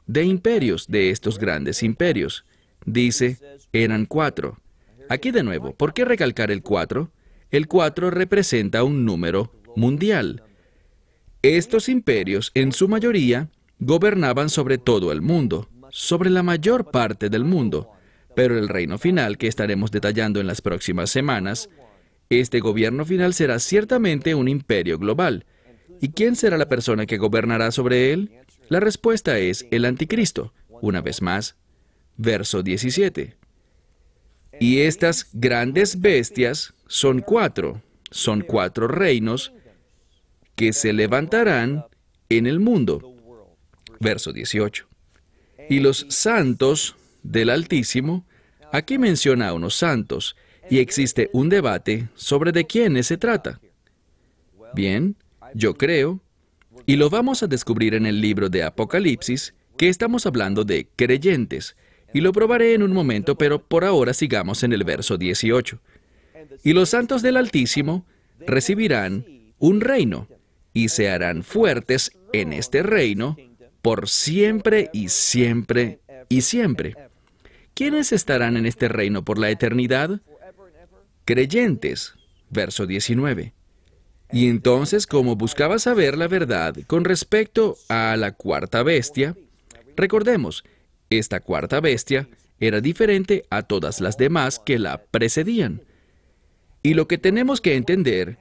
De 0.07 0.25
imperios, 0.25 0.87
de 0.89 1.11
estos 1.11 1.39
grandes 1.39 1.83
imperios. 1.83 2.45
Dice, 2.85 3.39
eran 3.73 4.07
cuatro. 4.07 4.59
Aquí 5.09 5.31
de 5.31 5.43
nuevo, 5.43 5.75
¿por 5.75 5.93
qué 5.93 6.05
recalcar 6.05 6.51
el 6.51 6.63
4? 6.63 7.11
El 7.51 7.69
4 7.69 8.11
representa 8.11 8.85
un 8.85 9.05
número 9.05 9.53
mundial. 9.77 10.43
Estos 11.43 11.89
imperios, 11.89 12.51
en 12.55 12.73
su 12.73 12.89
mayoría, 12.89 13.49
gobernaban 13.79 14.49
sobre 14.49 14.79
todo 14.79 15.13
el 15.13 15.21
mundo, 15.21 15.69
sobre 15.91 16.31
la 16.31 16.43
mayor 16.43 16.91
parte 16.91 17.29
del 17.29 17.45
mundo, 17.45 17.91
pero 18.35 18.59
el 18.59 18.69
reino 18.69 18.99
final 18.99 19.39
que 19.39 19.47
estaremos 19.47 19.91
detallando 19.91 20.41
en 20.41 20.47
las 20.47 20.61
próximas 20.63 21.11
semanas, 21.11 21.69
este 22.31 22.61
gobierno 22.61 23.05
final 23.05 23.35
será 23.35 23.59
ciertamente 23.59 24.35
un 24.35 24.49
imperio 24.49 24.99
global. 24.99 25.45
¿Y 26.05 26.11
quién 26.11 26.37
será 26.37 26.59
la 26.59 26.69
persona 26.69 27.07
que 27.07 27.17
gobernará 27.17 27.71
sobre 27.71 28.13
él? 28.13 28.31
La 28.69 28.79
respuesta 28.79 29.39
es 29.39 29.67
el 29.71 29.87
anticristo. 29.87 30.53
Una 30.69 31.01
vez 31.01 31.23
más, 31.23 31.57
verso 32.19 32.63
17. 32.63 33.35
Y 34.61 34.81
estas 34.81 35.31
grandes 35.33 36.03
bestias 36.03 36.75
son 36.89 37.21
cuatro, 37.21 37.81
son 38.11 38.43
cuatro 38.43 38.87
reinos 38.87 39.55
que 40.57 40.75
se 40.75 40.93
levantarán 40.93 41.87
en 42.29 42.47
el 42.47 42.61
mundo. 42.61 43.01
Verso 43.99 44.35
18. 44.35 44.87
Y 45.71 45.81
los 45.81 46.05
santos 46.11 46.97
del 47.23 47.49
Altísimo, 47.49 48.27
aquí 48.73 48.99
menciona 48.99 49.49
a 49.49 49.55
unos 49.55 49.75
santos, 49.75 50.37
y 50.69 50.81
existe 50.81 51.31
un 51.33 51.49
debate 51.49 52.11
sobre 52.15 52.53
de 52.53 52.67
quiénes 52.67 53.07
se 53.07 53.17
trata. 53.17 53.59
Bien, 54.75 55.17
yo 55.55 55.75
creo, 55.75 56.21
y 56.87 56.97
lo 56.97 57.09
vamos 57.09 57.43
a 57.43 57.47
descubrir 57.47 57.95
en 57.95 58.07
el 58.07 58.21
libro 58.21 58.49
de 58.49 58.63
Apocalipsis, 58.63 59.55
que 59.77 59.89
estamos 59.89 60.27
hablando 60.27 60.65
de 60.65 60.89
creyentes, 60.97 61.77
y 62.13 62.21
lo 62.21 62.33
probaré 62.33 62.75
en 62.75 62.83
un 62.83 62.93
momento, 62.93 63.37
pero 63.37 63.65
por 63.67 63.85
ahora 63.85 64.13
sigamos 64.13 64.63
en 64.63 64.73
el 64.73 64.85
verso 64.85 65.17
18. 65.17 65.81
Y 66.63 66.73
los 66.73 66.91
santos 66.91 67.23
del 67.23 67.37
Altísimo 67.37 68.07
recibirán 68.47 69.25
un 69.59 69.81
reino, 69.81 70.29
y 70.75 70.89
se 70.89 71.09
harán 71.09 71.45
fuertes 71.45 72.11
en 72.33 72.53
este 72.53 72.83
reino 72.83 73.37
por 73.81 74.09
siempre 74.09 74.91
y 74.93 75.09
siempre 75.09 76.01
y 76.29 76.43
siempre. 76.43 76.97
¿Quiénes 77.75 78.13
estarán 78.13 78.57
en 78.57 78.67
este 78.67 78.89
reino 78.89 79.25
por 79.25 79.39
la 79.39 79.51
eternidad? 79.51 80.21
Creyentes. 81.25 82.15
Verso 82.51 82.87
19. 82.87 83.53
Y 84.35 84.49
entonces, 84.49 85.07
como 85.07 85.37
buscaba 85.37 85.79
saber 85.79 86.19
la 86.19 86.27
verdad 86.27 86.75
con 86.89 87.05
respecto 87.05 87.77
a 87.89 88.17
la 88.17 88.33
cuarta 88.33 88.83
bestia, 88.83 89.37
recordemos, 89.97 90.65
esta 91.09 91.39
cuarta 91.39 91.79
bestia 91.79 92.29
era 92.59 92.81
diferente 92.81 93.45
a 93.49 93.63
todas 93.63 94.01
las 94.01 94.17
demás 94.17 94.59
que 94.59 94.81
la 94.81 95.05
precedían. 95.05 95.83
Y 96.83 96.95
lo 96.95 97.07
que 97.07 97.17
tenemos 97.17 97.61
que 97.61 97.77
entender 97.77 98.39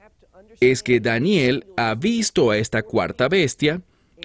es 0.58 0.82
que 0.82 0.98
Daniel 0.98 1.64
ha 1.76 1.94
visto 1.94 2.50
a 2.50 2.58
esta 2.58 2.82
cuarta 2.82 3.28
bestia 3.28 3.80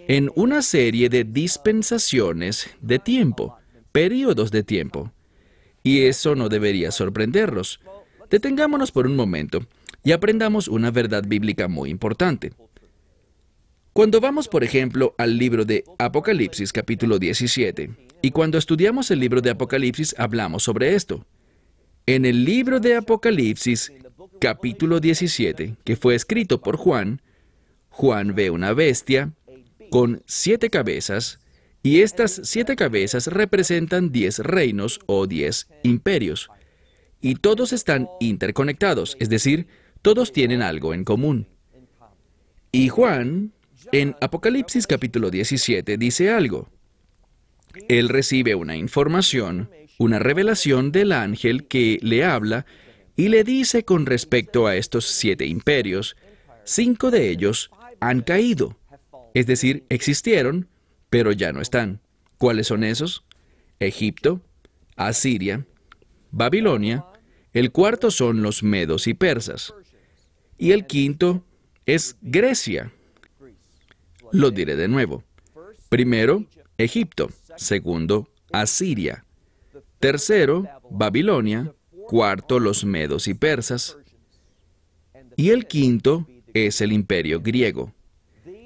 en 0.08 0.32
una 0.34 0.64
serie 0.64 1.08
de 1.08 1.24
dispensaciones 1.24 2.68
de 2.82 2.98
tiempo, 2.98 3.60
periodos 3.92 4.50
de 4.50 4.64
tiempo. 4.64 5.12
Y 5.84 6.06
eso 6.06 6.34
no 6.34 6.50
debería 6.50 6.90
sorprendernos. 6.90 7.80
Detengámonos 8.32 8.92
por 8.92 9.06
un 9.06 9.16
momento 9.16 9.68
y 10.04 10.12
aprendamos 10.12 10.68
una 10.68 10.92
verdad 10.92 11.24
bíblica 11.28 11.68
muy 11.68 11.90
importante. 11.90 12.54
Cuando 13.94 14.22
vamos, 14.22 14.48
por 14.48 14.64
ejemplo, 14.64 15.16
al 15.18 15.38
libro 15.38 15.66
de 15.66 15.84
Apocalipsis 15.98 16.72
capítulo 16.72 17.20
17, 17.20 17.90
y 18.22 18.32
cuando 18.32 18.58
estudiamos 18.58 19.12
el 19.12 19.20
libro 19.20 19.42
de 19.42 19.50
Apocalipsis 19.50 20.16
hablamos 20.18 20.64
sobre 20.64 20.96
esto. 20.96 21.26
En 22.06 22.26
el 22.26 22.46
libro 22.46 22.80
de 22.80 22.96
Apocalipsis 22.96 23.92
capítulo 24.40 25.00
17, 25.00 25.76
que 25.84 25.96
fue 25.96 26.16
escrito 26.16 26.62
por 26.62 26.78
Juan, 26.78 27.22
Juan 27.90 28.36
ve 28.36 28.50
una 28.50 28.74
bestia 28.74 29.34
con 29.90 30.22
siete 30.26 30.70
cabezas, 30.70 31.40
y 31.82 32.02
estas 32.02 32.42
siete 32.44 32.76
cabezas 32.76 33.28
representan 33.28 34.12
diez 34.12 34.40
reinos 34.40 35.00
o 35.06 35.28
diez 35.28 35.68
imperios. 35.84 36.50
Y 37.22 37.36
todos 37.36 37.74
están 37.74 38.08
interconectados, 38.20 39.16
es 39.20 39.30
decir, 39.30 39.68
todos 40.02 40.32
tienen 40.32 40.62
algo 40.62 40.94
en 40.94 41.04
común. 41.04 41.48
Y 42.72 42.90
Juan, 42.90 43.54
en 43.92 44.16
Apocalipsis 44.22 44.88
capítulo 44.88 45.32
17, 45.32 45.98
dice 45.98 46.32
algo. 46.32 46.70
Él 47.88 48.10
recibe 48.10 48.56
una 48.56 48.76
información, 48.76 49.70
una 49.98 50.20
revelación 50.20 50.92
del 50.92 51.12
ángel 51.12 51.68
que 51.68 52.00
le 52.02 52.24
habla 52.24 52.66
y 53.16 53.30
le 53.30 53.44
dice 53.44 53.84
con 53.84 54.06
respecto 54.06 54.68
a 54.68 54.76
estos 54.76 55.06
siete 55.06 55.46
imperios, 55.46 56.16
cinco 56.64 57.12
de 57.12 57.30
ellos 57.30 57.70
han 58.00 58.22
caído, 58.22 58.78
es 59.34 59.46
decir, 59.46 59.86
existieron, 59.90 60.70
pero 61.10 61.32
ya 61.32 61.52
no 61.52 61.62
están. 61.62 62.02
¿Cuáles 62.38 62.68
son 62.68 62.84
esos? 62.84 63.26
Egipto, 63.80 64.42
Asiria, 64.96 65.66
Babilonia, 66.32 67.06
el 67.54 67.72
cuarto 67.72 68.12
son 68.12 68.42
los 68.42 68.64
medos 68.64 69.08
y 69.08 69.14
persas, 69.14 69.74
y 70.60 70.72
el 70.72 70.86
quinto 70.86 71.44
es 71.86 72.18
Grecia. 72.22 72.94
Lo 74.32 74.52
diré 74.52 74.76
de 74.76 74.88
nuevo. 74.88 75.24
Primero, 75.90 76.46
Egipto. 76.78 77.30
Segundo, 77.56 78.30
Asiria. 78.52 79.26
Tercero, 80.00 80.68
Babilonia 80.92 81.74
cuarto 82.10 82.60
los 82.60 82.86
medos 82.86 83.28
y 83.28 83.36
persas, 83.36 83.96
y 85.36 85.52
el 85.52 85.68
quinto 85.68 86.28
es 86.56 86.82
el 86.82 86.92
imperio 86.92 87.40
griego. 87.40 87.94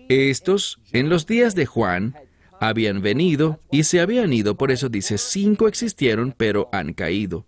Estos, 0.07 0.79
en 0.93 1.09
los 1.09 1.27
días 1.27 1.53
de 1.53 1.65
Juan, 1.65 2.15
habían 2.61 3.01
venido 3.01 3.59
y 3.69 3.83
se 3.83 3.99
habían 3.99 4.31
ido, 4.31 4.55
por 4.55 4.71
eso 4.71 4.87
dice, 4.87 5.17
cinco 5.17 5.67
existieron, 5.67 6.33
pero 6.37 6.69
han 6.71 6.93
caído. 6.93 7.45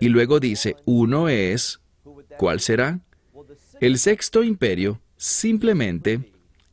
Y 0.00 0.08
luego 0.08 0.40
dice, 0.40 0.76
uno 0.86 1.28
es, 1.28 1.82
¿cuál 2.38 2.60
será? 2.60 3.00
El 3.80 3.98
sexto 3.98 4.42
imperio 4.42 5.00
simplemente 5.16 6.20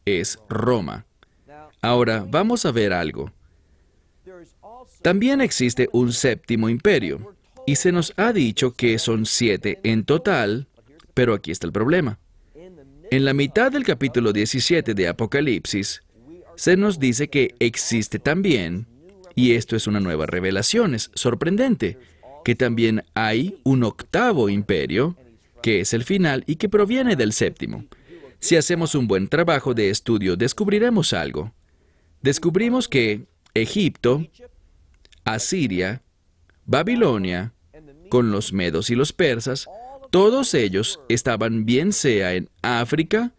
es 0.03 0.37
Roma. 0.49 1.05
Ahora, 1.81 2.25
vamos 2.29 2.65
a 2.65 2.71
ver 2.73 2.91
algo. 2.91 3.31
También 5.01 5.39
existe 5.39 5.87
un 5.93 6.11
séptimo 6.11 6.67
imperio, 6.67 7.33
y 7.65 7.77
se 7.77 7.93
nos 7.93 8.13
ha 8.17 8.33
dicho 8.33 8.73
que 8.73 8.99
son 8.99 9.25
siete 9.25 9.79
en 9.83 10.03
total, 10.03 10.67
pero 11.13 11.33
aquí 11.33 11.51
está 11.51 11.65
el 11.65 11.71
problema. 11.71 12.19
En 13.09 13.23
la 13.23 13.33
mitad 13.33 13.71
del 13.71 13.85
capítulo 13.85 14.33
17 14.33 14.93
de 14.93 15.07
Apocalipsis, 15.07 16.01
se 16.55 16.75
nos 16.75 16.99
dice 16.99 17.29
que 17.29 17.55
existe 17.59 18.19
también, 18.19 18.85
y 19.33 19.53
esto 19.53 19.77
es 19.77 19.87
una 19.87 20.01
nueva 20.01 20.25
revelación, 20.25 20.93
es 20.93 21.09
sorprendente, 21.13 21.97
que 22.43 22.55
también 22.55 23.05
hay 23.13 23.59
un 23.63 23.85
octavo 23.85 24.49
imperio, 24.49 25.15
que 25.61 25.81
es 25.81 25.93
el 25.93 26.03
final 26.03 26.43
y 26.47 26.55
que 26.55 26.69
proviene 26.69 27.15
del 27.15 27.33
séptimo. 27.33 27.85
Si 28.39 28.55
hacemos 28.55 28.95
un 28.95 29.07
buen 29.07 29.27
trabajo 29.27 29.73
de 29.73 29.89
estudio, 29.89 30.35
descubriremos 30.35 31.13
algo. 31.13 31.53
descubrimos 32.21 32.87
que 32.87 33.25
Egipto, 33.53 34.25
Asiria, 35.23 36.01
Babilonia, 36.65 37.53
con 38.09 38.31
los 38.31 38.53
medos 38.53 38.89
y 38.89 38.95
los 38.95 39.13
persas, 39.13 39.67
todos 40.09 40.53
ellos 40.53 40.99
estaban 41.09 41.65
bien 41.65 41.93
sea 41.93 42.33
en 42.33 42.49
África 42.61 43.31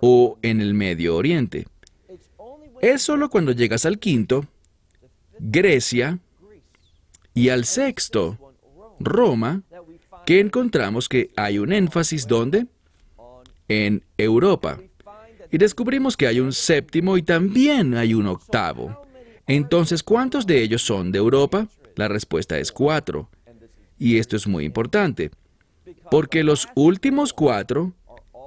o 0.00 0.38
en 0.42 0.60
el 0.60 0.74
Medio 0.74 1.16
Oriente. 1.16 1.66
Es 2.80 3.02
solo 3.02 3.30
cuando 3.30 3.52
llegas 3.52 3.84
al 3.86 3.98
quinto, 3.98 4.46
Grecia, 5.38 6.18
y 7.34 7.50
al 7.50 7.64
sexto, 7.64 8.36
Roma, 8.98 9.62
que 10.28 10.40
encontramos 10.40 11.08
que 11.08 11.30
hay 11.36 11.58
un 11.58 11.72
énfasis 11.72 12.26
donde? 12.26 12.66
En 13.66 14.04
Europa. 14.18 14.78
Y 15.50 15.56
descubrimos 15.56 16.18
que 16.18 16.26
hay 16.26 16.38
un 16.38 16.52
séptimo 16.52 17.16
y 17.16 17.22
también 17.22 17.94
hay 17.94 18.12
un 18.12 18.26
octavo. 18.26 19.06
Entonces, 19.46 20.02
¿cuántos 20.02 20.46
de 20.46 20.60
ellos 20.60 20.82
son 20.82 21.12
de 21.12 21.18
Europa? 21.18 21.66
La 21.96 22.08
respuesta 22.08 22.58
es 22.58 22.72
cuatro. 22.72 23.30
Y 23.98 24.18
esto 24.18 24.36
es 24.36 24.46
muy 24.46 24.66
importante, 24.66 25.30
porque 26.10 26.44
los 26.44 26.68
últimos 26.74 27.32
cuatro 27.32 27.94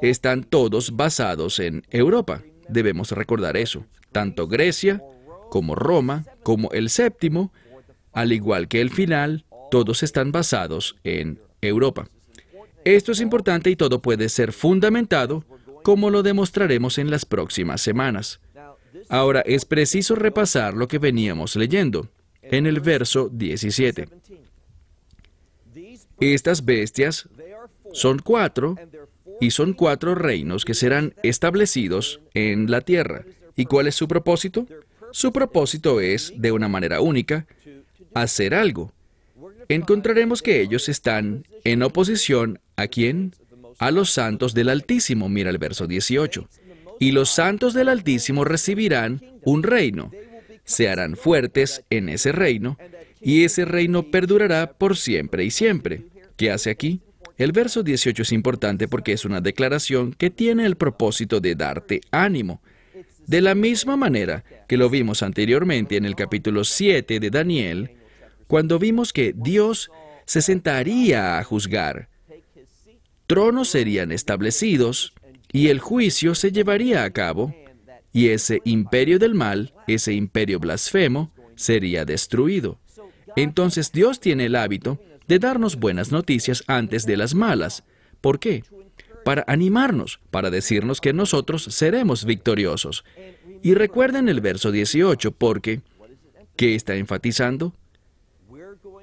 están 0.04 0.44
todos 0.44 0.96
basados 0.96 1.58
en 1.58 1.82
Europa. 1.90 2.44
Debemos 2.70 3.10
recordar 3.10 3.58
eso. 3.58 3.88
Tanto 4.12 4.48
Grecia, 4.48 5.02
como 5.50 5.74
Roma, 5.74 6.26
como 6.44 6.70
el 6.74 6.92
séptimo, 6.92 7.52
al 8.14 8.34
igual 8.34 8.68
que 8.68 8.82
el 8.82 8.92
final, 8.92 9.46
todos 9.72 10.04
están 10.04 10.32
basados 10.32 10.96
en 11.04 11.40
Europa. 11.62 12.08
Esto 12.84 13.12
es 13.12 13.22
importante 13.22 13.70
y 13.70 13.76
todo 13.76 14.02
puede 14.02 14.30
ser 14.30 14.54
fundamentado, 14.54 15.46
como 15.84 16.10
lo 16.10 16.24
demostraremos 16.24 16.98
en 16.98 17.12
las 17.12 17.26
próximas 17.26 17.82
semanas. 17.82 18.40
Ahora 19.10 19.42
es 19.42 19.66
preciso 19.66 20.16
repasar 20.16 20.74
lo 20.74 20.88
que 20.88 21.00
veníamos 21.00 21.56
leyendo 21.56 22.10
en 22.42 22.66
el 22.66 22.80
verso 22.80 23.30
17. 23.32 24.08
Estas 26.20 26.66
bestias 26.66 27.28
son 27.94 28.20
cuatro 28.20 28.76
y 29.40 29.52
son 29.52 29.74
cuatro 29.74 30.16
reinos 30.16 30.66
que 30.66 30.74
serán 30.74 31.16
establecidos 31.24 32.22
en 32.34 32.70
la 32.70 32.82
tierra. 32.82 33.26
¿Y 33.56 33.66
cuál 33.66 33.88
es 33.88 33.96
su 33.96 34.08
propósito? 34.08 34.66
Su 35.12 35.34
propósito 35.34 36.00
es, 36.00 36.34
de 36.38 36.52
una 36.52 36.68
manera 36.68 37.02
única, 37.02 37.48
hacer 38.14 38.54
algo. 38.54 38.94
Encontraremos 39.72 40.42
que 40.42 40.60
ellos 40.60 40.90
están 40.90 41.48
en 41.64 41.82
oposición 41.82 42.60
a 42.76 42.88
quién? 42.88 43.34
A 43.80 43.90
los 43.92 44.10
santos 44.10 44.54
del 44.54 44.68
Altísimo, 44.68 45.30
mira 45.30 45.50
el 45.50 45.60
verso 45.60 45.88
18. 45.88 46.50
Y 47.00 47.14
los 47.14 47.30
santos 47.30 47.74
del 47.74 47.88
Altísimo 47.88 48.44
recibirán 48.44 49.22
un 49.44 49.64
reino. 49.64 50.12
Se 50.66 50.90
harán 50.90 51.16
fuertes 51.16 51.86
en 51.90 52.10
ese 52.10 52.34
reino, 52.34 52.78
y 53.22 53.46
ese 53.46 53.64
reino 53.64 54.12
perdurará 54.12 54.74
por 54.74 54.98
siempre 54.98 55.46
y 55.46 55.52
siempre. 55.52 56.04
¿Qué 56.36 56.52
hace 56.52 56.70
aquí? 56.70 57.00
El 57.38 57.54
verso 57.54 57.82
18 57.82 58.24
es 58.24 58.34
importante 58.34 58.90
porque 58.90 59.14
es 59.14 59.24
una 59.24 59.40
declaración 59.40 60.12
que 60.12 60.30
tiene 60.30 60.66
el 60.66 60.76
propósito 60.76 61.40
de 61.40 61.56
darte 61.56 62.02
ánimo. 62.12 62.62
De 63.26 63.40
la 63.40 63.56
misma 63.56 63.96
manera 63.96 64.44
que 64.68 64.76
lo 64.76 64.90
vimos 64.90 65.24
anteriormente 65.24 65.96
en 65.96 66.04
el 66.04 66.16
capítulo 66.16 66.66
7 66.66 67.22
de 67.22 67.30
Daniel, 67.30 68.01
cuando 68.52 68.80
vimos 68.80 69.14
que 69.14 69.34
Dios 69.34 69.90
se 70.26 70.42
sentaría 70.42 71.40
a 71.40 71.44
juzgar. 71.46 72.10
Tronos 73.26 73.70
serían 73.70 74.12
establecidos 74.12 75.14
y 75.54 75.70
el 75.70 75.80
juicio 75.80 76.36
se 76.36 76.52
llevaría 76.52 77.06
a 77.06 77.12
cabo, 77.12 77.56
y 78.12 78.28
ese 78.28 78.60
imperio 78.66 79.20
del 79.20 79.36
mal, 79.36 79.74
ese 79.88 80.12
imperio 80.12 80.60
blasfemo, 80.60 81.32
sería 81.56 82.04
destruido. 82.04 82.78
Entonces 83.38 83.94
Dios 83.94 84.20
tiene 84.20 84.48
el 84.48 84.58
hábito 84.58 85.00
de 85.30 85.40
darnos 85.40 85.78
buenas 85.78 86.12
noticias 86.12 86.66
antes 86.68 87.06
de 87.06 87.16
las 87.16 87.34
malas. 87.34 87.86
¿Por 88.20 88.38
qué? 88.38 88.66
Para 89.24 89.46
animarnos, 89.48 90.20
para 90.30 90.50
decirnos 90.50 91.00
que 91.00 91.14
nosotros 91.14 91.64
seremos 91.64 92.26
victoriosos. 92.26 93.06
Y 93.64 93.76
recuerden 93.76 94.28
el 94.28 94.42
verso 94.42 94.74
18, 94.74 95.32
porque, 95.32 95.80
¿qué 96.58 96.76
está 96.76 96.96
enfatizando? 96.96 97.74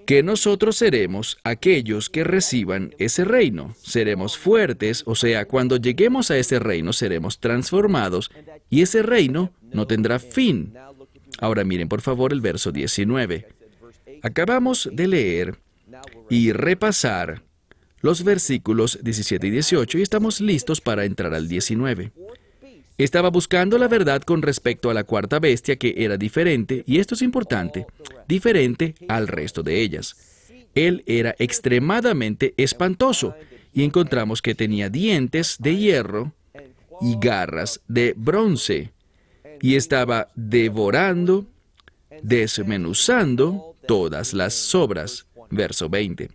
Que 0.09 0.23
nosotros 0.23 0.77
seremos 0.77 1.37
aquellos 1.44 2.09
que 2.09 2.25
reciban 2.25 2.94
ese 2.97 3.27
reino. 3.27 3.75
Seremos 3.83 4.38
fuertes, 4.38 5.03
o 5.05 5.14
sea, 5.14 5.44
cuando 5.44 5.77
lleguemos 5.77 6.31
a 6.31 6.38
ese 6.38 6.59
reino 6.59 6.94
seremos 6.94 7.40
transformados 7.40 8.31
y 8.71 8.81
ese 8.81 9.03
reino 9.03 9.53
no 9.71 9.87
tendrá 9.87 10.18
fin. 10.18 10.73
Ahora 11.42 11.62
miren 11.62 11.90
por 11.90 12.01
favor 12.01 12.33
el 12.33 12.40
verso 12.40 12.73
19. 12.73 13.49
Acabamos 14.23 14.88
de 14.90 15.09
leer 15.09 15.59
y 16.31 16.53
repasar 16.53 17.42
los 18.01 18.25
versículos 18.25 19.01
17 19.03 19.47
y 19.47 19.51
18 19.51 19.99
y 19.99 20.01
estamos 20.01 20.40
listos 20.40 20.81
para 20.81 21.05
entrar 21.05 21.35
al 21.35 21.49
19. 21.49 22.12
Estaba 22.98 23.30
buscando 23.30 23.78
la 23.78 23.87
verdad 23.87 24.22
con 24.22 24.42
respecto 24.42 24.90
a 24.90 24.94
la 24.94 25.04
cuarta 25.04 25.38
bestia 25.38 25.76
que 25.76 25.94
era 25.98 26.16
diferente, 26.16 26.82
y 26.84 26.98
esto 26.98 27.14
es 27.14 27.22
importante, 27.22 27.87
diferente 28.26 28.96
al 29.06 29.28
resto 29.28 29.62
de 29.62 29.80
ellas. 29.80 30.16
Él 30.74 31.04
era 31.06 31.34
extremadamente 31.38 32.54
espantoso, 32.56 33.37
y 33.72 33.84
encontramos 33.84 34.42
que 34.42 34.56
tenía 34.56 34.90
dientes 34.90 35.56
de 35.61 35.76
hierro 35.76 36.32
y 37.00 37.16
garras 37.20 37.80
de 37.87 38.14
bronce, 38.16 38.92
y 39.62 39.76
estaba 39.76 40.28
devorando, 40.34 41.46
desmenuzando 42.22 43.76
todas 43.87 44.34
las 44.34 44.54
sobras. 44.54 45.26
Verso 45.50 45.88
20. 45.88 46.30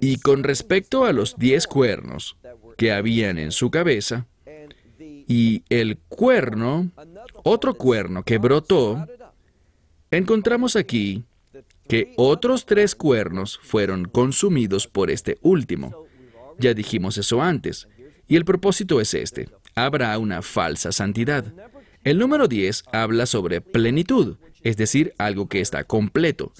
Y 0.00 0.16
con 0.18 0.44
respecto 0.44 1.06
a 1.06 1.12
los 1.12 1.36
diez 1.38 1.66
cuernos 1.66 2.36
que 2.76 2.92
habían 2.92 3.38
en 3.38 3.52
su 3.52 3.70
cabeza, 3.70 4.26
y 5.30 5.62
el 5.68 5.96
cuerno, 5.96 6.90
otro 7.44 7.74
cuerno 7.74 8.24
que 8.24 8.38
brotó, 8.38 9.06
encontramos 10.10 10.74
aquí 10.74 11.22
que 11.86 12.12
otros 12.16 12.66
tres 12.66 12.96
cuernos 12.96 13.60
fueron 13.62 14.06
consumidos 14.06 14.88
por 14.88 15.08
este 15.08 15.38
último. 15.40 16.04
Ya 16.58 16.74
dijimos 16.74 17.16
eso 17.16 17.40
antes. 17.40 17.86
Y 18.26 18.34
el 18.34 18.44
propósito 18.44 19.00
es 19.00 19.14
este. 19.14 19.48
Habrá 19.76 20.18
una 20.18 20.42
falsa 20.42 20.90
santidad. 20.90 21.44
El 22.02 22.18
número 22.18 22.48
10 22.48 22.86
habla 22.90 23.24
sobre 23.26 23.60
plenitud, 23.60 24.36
es 24.62 24.76
decir, 24.76 25.14
algo 25.16 25.48
que 25.48 25.60
está 25.60 25.84
completo. 25.84 26.52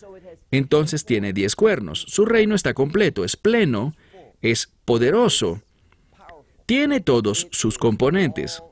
Entonces 0.52 1.04
tiene 1.04 1.32
10 1.32 1.56
cuernos. 1.56 2.04
Su 2.06 2.24
reino 2.24 2.54
está 2.54 2.72
completo, 2.72 3.24
es 3.24 3.34
pleno, 3.34 3.96
es 4.42 4.70
poderoso, 4.84 5.60
tiene 6.70 7.00
todos 7.00 7.48
sus 7.50 7.78
componentes. 7.78 8.62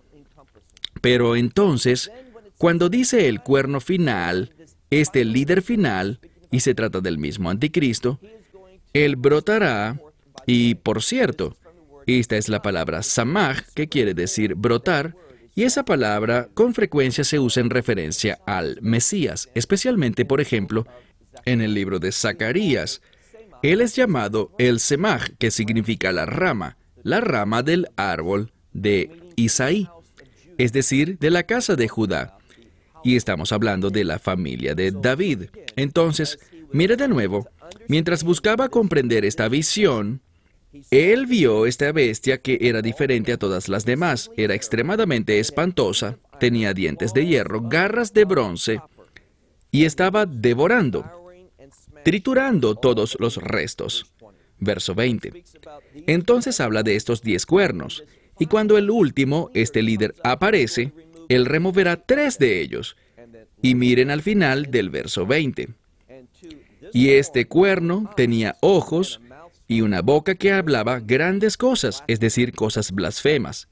Pero 1.00 1.34
entonces, 1.34 2.12
cuando 2.56 2.88
dice 2.88 3.26
el 3.26 3.40
cuerno 3.40 3.80
final, 3.80 4.54
este 4.88 5.24
líder 5.24 5.62
final, 5.62 6.20
y 6.52 6.60
se 6.60 6.76
trata 6.76 7.00
del 7.00 7.18
mismo 7.18 7.50
anticristo, 7.50 8.20
él 8.92 9.16
brotará, 9.16 10.00
y 10.46 10.76
por 10.76 11.02
cierto, 11.02 11.56
esta 12.06 12.36
es 12.36 12.48
la 12.48 12.62
palabra 12.62 13.02
samaj, 13.02 13.64
que 13.74 13.88
quiere 13.88 14.14
decir 14.14 14.54
brotar, 14.54 15.16
y 15.56 15.64
esa 15.64 15.84
palabra 15.84 16.50
con 16.54 16.74
frecuencia 16.74 17.24
se 17.24 17.40
usa 17.40 17.64
en 17.64 17.70
referencia 17.70 18.38
al 18.46 18.78
Mesías, 18.80 19.48
especialmente, 19.56 20.24
por 20.24 20.40
ejemplo, 20.40 20.86
en 21.44 21.62
el 21.62 21.74
libro 21.74 21.98
de 21.98 22.12
Zacarías. 22.12 23.02
Él 23.64 23.80
es 23.80 23.96
llamado 23.96 24.52
el 24.56 24.78
Semaj, 24.78 25.30
que 25.36 25.50
significa 25.50 26.12
la 26.12 26.26
rama, 26.26 26.77
la 27.02 27.20
rama 27.20 27.62
del 27.62 27.88
árbol 27.96 28.52
de 28.72 29.10
Isaí, 29.36 29.88
es 30.56 30.72
decir, 30.72 31.18
de 31.18 31.30
la 31.30 31.44
casa 31.44 31.76
de 31.76 31.88
Judá. 31.88 32.38
Y 33.04 33.16
estamos 33.16 33.52
hablando 33.52 33.90
de 33.90 34.04
la 34.04 34.18
familia 34.18 34.74
de 34.74 34.90
David. 34.90 35.44
Entonces, 35.76 36.38
mire 36.72 36.96
de 36.96 37.08
nuevo, 37.08 37.48
mientras 37.86 38.24
buscaba 38.24 38.68
comprender 38.68 39.24
esta 39.24 39.48
visión, 39.48 40.20
él 40.90 41.26
vio 41.26 41.66
esta 41.66 41.92
bestia 41.92 42.42
que 42.42 42.58
era 42.60 42.82
diferente 42.82 43.32
a 43.32 43.38
todas 43.38 43.68
las 43.68 43.84
demás, 43.84 44.30
era 44.36 44.54
extremadamente 44.54 45.38
espantosa, 45.38 46.18
tenía 46.40 46.74
dientes 46.74 47.14
de 47.14 47.26
hierro, 47.26 47.62
garras 47.62 48.12
de 48.12 48.24
bronce, 48.24 48.80
y 49.70 49.84
estaba 49.84 50.26
devorando, 50.26 51.10
triturando 52.04 52.74
todos 52.74 53.16
los 53.18 53.36
restos 53.36 54.12
verso 54.60 54.94
20. 54.94 55.44
Entonces 56.06 56.60
habla 56.60 56.82
de 56.82 56.96
estos 56.96 57.22
diez 57.22 57.46
cuernos, 57.46 58.04
y 58.38 58.46
cuando 58.46 58.78
el 58.78 58.90
último, 58.90 59.50
este 59.54 59.82
líder, 59.82 60.14
aparece, 60.22 60.92
él 61.28 61.46
removerá 61.46 61.96
tres 61.96 62.38
de 62.38 62.60
ellos. 62.60 62.96
Y 63.60 63.74
miren 63.74 64.10
al 64.10 64.22
final 64.22 64.70
del 64.70 64.90
verso 64.90 65.26
20. 65.26 65.70
Y 66.92 67.10
este 67.10 67.46
cuerno 67.46 68.10
tenía 68.16 68.56
ojos 68.60 69.20
y 69.66 69.82
una 69.82 70.00
boca 70.00 70.36
que 70.36 70.52
hablaba 70.52 71.00
grandes 71.00 71.56
cosas, 71.56 72.02
es 72.06 72.20
decir, 72.20 72.52
cosas 72.52 72.92
blasfemas. 72.92 73.68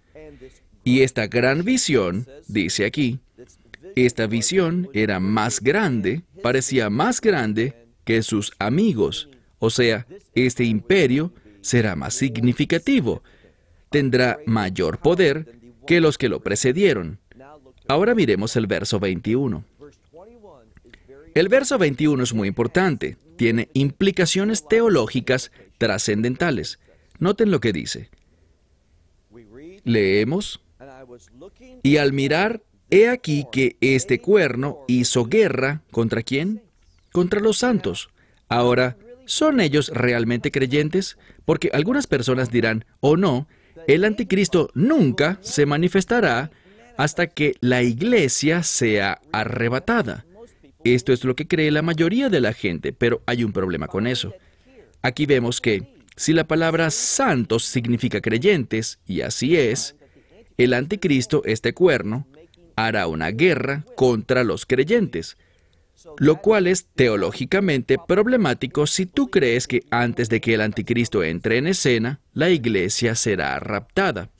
Y 0.84 1.02
esta 1.02 1.26
gran 1.26 1.64
visión, 1.64 2.26
dice 2.48 2.84
aquí, 2.84 3.20
esta 3.94 4.26
visión 4.26 4.88
era 4.92 5.20
más 5.20 5.60
grande, 5.60 6.22
parecía 6.42 6.90
más 6.90 7.20
grande 7.20 7.74
que 8.04 8.22
sus 8.22 8.52
amigos. 8.58 9.28
O 9.58 9.70
sea, 9.70 10.06
este 10.34 10.64
imperio 10.64 11.32
será 11.60 11.96
más 11.96 12.14
significativo, 12.14 13.22
tendrá 13.90 14.38
mayor 14.46 14.98
poder 14.98 15.58
que 15.86 16.00
los 16.00 16.18
que 16.18 16.28
lo 16.28 16.40
precedieron. 16.40 17.18
Ahora 17.88 18.14
miremos 18.14 18.56
el 18.56 18.66
verso 18.66 18.98
21. 19.00 19.64
El 21.34 21.48
verso 21.48 21.78
21 21.78 22.22
es 22.22 22.34
muy 22.34 22.48
importante, 22.48 23.18
tiene 23.36 23.68
implicaciones 23.74 24.66
teológicas 24.66 25.52
trascendentales. 25.78 26.78
Noten 27.18 27.50
lo 27.50 27.60
que 27.60 27.72
dice. 27.72 28.10
Leemos, 29.84 30.60
y 31.82 31.96
al 31.98 32.12
mirar, 32.12 32.62
he 32.90 33.08
aquí 33.08 33.46
que 33.50 33.76
este 33.80 34.20
cuerno 34.20 34.84
hizo 34.88 35.24
guerra 35.26 35.82
contra 35.90 36.22
quién? 36.22 36.62
Contra 37.12 37.40
los 37.40 37.58
santos. 37.58 38.10
Ahora, 38.48 38.96
¿son 39.26 39.60
ellos 39.60 39.90
realmente 39.92 40.50
creyentes? 40.50 41.18
Porque 41.44 41.70
algunas 41.72 42.06
personas 42.06 42.50
dirán, 42.50 42.84
o 43.00 43.16
no, 43.16 43.46
el 43.86 44.04
anticristo 44.04 44.70
nunca 44.74 45.38
se 45.42 45.66
manifestará 45.66 46.50
hasta 46.96 47.26
que 47.26 47.56
la 47.60 47.82
iglesia 47.82 48.62
sea 48.62 49.20
arrebatada. 49.32 50.24
Esto 50.84 51.12
es 51.12 51.24
lo 51.24 51.36
que 51.36 51.46
cree 51.46 51.70
la 51.70 51.82
mayoría 51.82 52.28
de 52.28 52.40
la 52.40 52.52
gente, 52.52 52.92
pero 52.92 53.22
hay 53.26 53.44
un 53.44 53.52
problema 53.52 53.88
con 53.88 54.06
eso. 54.06 54.32
Aquí 55.02 55.26
vemos 55.26 55.60
que 55.60 55.96
si 56.16 56.32
la 56.32 56.46
palabra 56.46 56.90
santos 56.90 57.64
significa 57.64 58.20
creyentes, 58.20 59.00
y 59.06 59.20
así 59.20 59.56
es, 59.56 59.96
el 60.56 60.72
anticristo, 60.72 61.42
este 61.44 61.74
cuerno, 61.74 62.26
hará 62.76 63.06
una 63.06 63.30
guerra 63.30 63.84
contra 63.96 64.44
los 64.44 64.64
creyentes, 64.64 65.36
lo 66.18 66.40
cual 66.40 66.66
es 66.66 66.86
teológicamente 66.94 67.96
problemático 68.06 68.86
si 68.86 69.06
tú 69.06 69.28
crees 69.28 69.66
que 69.66 69.84
antes 69.90 70.28
de 70.28 70.40
que 70.40 70.54
el 70.54 70.60
anticristo 70.60 71.22
entre 71.22 71.58
en 71.58 71.66
escena, 71.66 72.20
la 72.32 72.50
iglesia 72.50 73.14
será 73.14 73.58
raptada. 73.58 74.30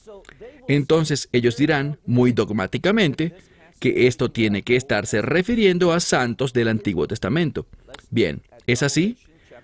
Entonces 0.68 1.28
ellos 1.32 1.56
dirán, 1.56 1.98
muy 2.06 2.32
dogmáticamente, 2.32 3.34
que 3.78 4.06
esto 4.06 4.30
tiene 4.30 4.62
que 4.62 4.76
estarse 4.76 5.22
refiriendo 5.22 5.92
a 5.92 6.00
santos 6.00 6.52
del 6.52 6.68
Antiguo 6.68 7.06
Testamento. 7.06 7.66
Bien, 8.10 8.42
¿es 8.66 8.82
así? 8.82 9.18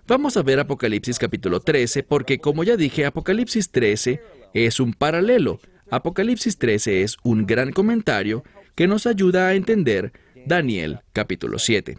Vamos 0.06 0.36
a 0.36 0.42
ver 0.42 0.60
Apocalipsis 0.60 1.18
capítulo 1.18 1.60
13 1.60 2.02
porque 2.02 2.38
como 2.38 2.64
ya 2.64 2.76
dije, 2.76 3.06
Apocalipsis 3.06 3.70
13 3.70 4.20
es 4.52 4.80
un 4.80 4.92
paralelo. 4.92 5.60
Apocalipsis 5.90 6.58
13 6.58 7.02
es 7.02 7.16
un 7.22 7.46
gran 7.46 7.72
comentario 7.72 8.44
que 8.74 8.88
nos 8.88 9.06
ayuda 9.06 9.48
a 9.48 9.54
entender 9.54 10.12
Daniel 10.46 11.00
capítulo 11.12 11.58
7. 11.58 11.98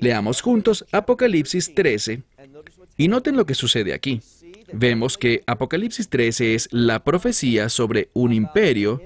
Leamos 0.00 0.40
juntos 0.40 0.84
Apocalipsis 0.92 1.74
13 1.74 2.22
y 2.96 3.08
noten 3.08 3.36
lo 3.36 3.46
que 3.46 3.54
sucede 3.54 3.92
aquí. 3.92 4.20
Vemos 4.72 5.18
que 5.18 5.42
Apocalipsis 5.46 6.08
13 6.08 6.54
es 6.54 6.68
la 6.72 7.02
profecía 7.02 7.68
sobre 7.68 8.10
un 8.12 8.32
imperio 8.32 9.00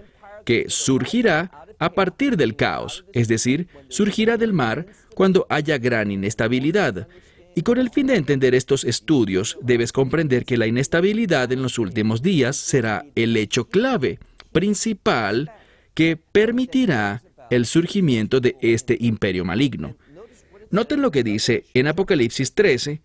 que 0.45 0.67
surgirá 0.69 1.51
a 1.79 1.93
partir 1.93 2.37
del 2.37 2.57
caos, 2.57 3.05
es 3.13 3.29
decir, 3.29 3.69
surgirá 3.89 4.37
del 4.37 4.53
mar 4.53 4.87
cuando 5.15 5.47
haya 5.49 5.79
gran 5.79 6.11
inestabilidad. 6.11 7.09
Y 7.55 7.63
con 7.63 7.79
el 7.79 7.91
fin 7.91 8.07
de 8.07 8.17
entender 8.17 8.55
estos 8.55 8.85
estudios, 8.85 9.59
debes 9.61 9.93
comprender 9.93 10.45
que 10.45 10.57
la 10.57 10.67
inestabilidad 10.67 11.53
en 11.53 11.63
los 11.63 11.79
últimos 11.79 12.23
días 12.23 12.57
será 12.57 13.05
el 13.15 13.37
hecho 13.37 13.69
clave, 13.69 14.19
principal, 14.53 15.53
que 15.95 16.17
permitirá 16.17 17.23
el 17.53 17.67
surgimiento 17.67 18.41
de 18.41 18.57
este 18.63 18.97
imperio 18.99 19.45
maligno. 19.45 19.95
Noten 20.71 21.03
lo 21.03 21.11
que 21.11 21.23
dice 21.23 21.67
en 21.75 21.87
Apocalipsis 21.87 22.55
13, 22.55 22.99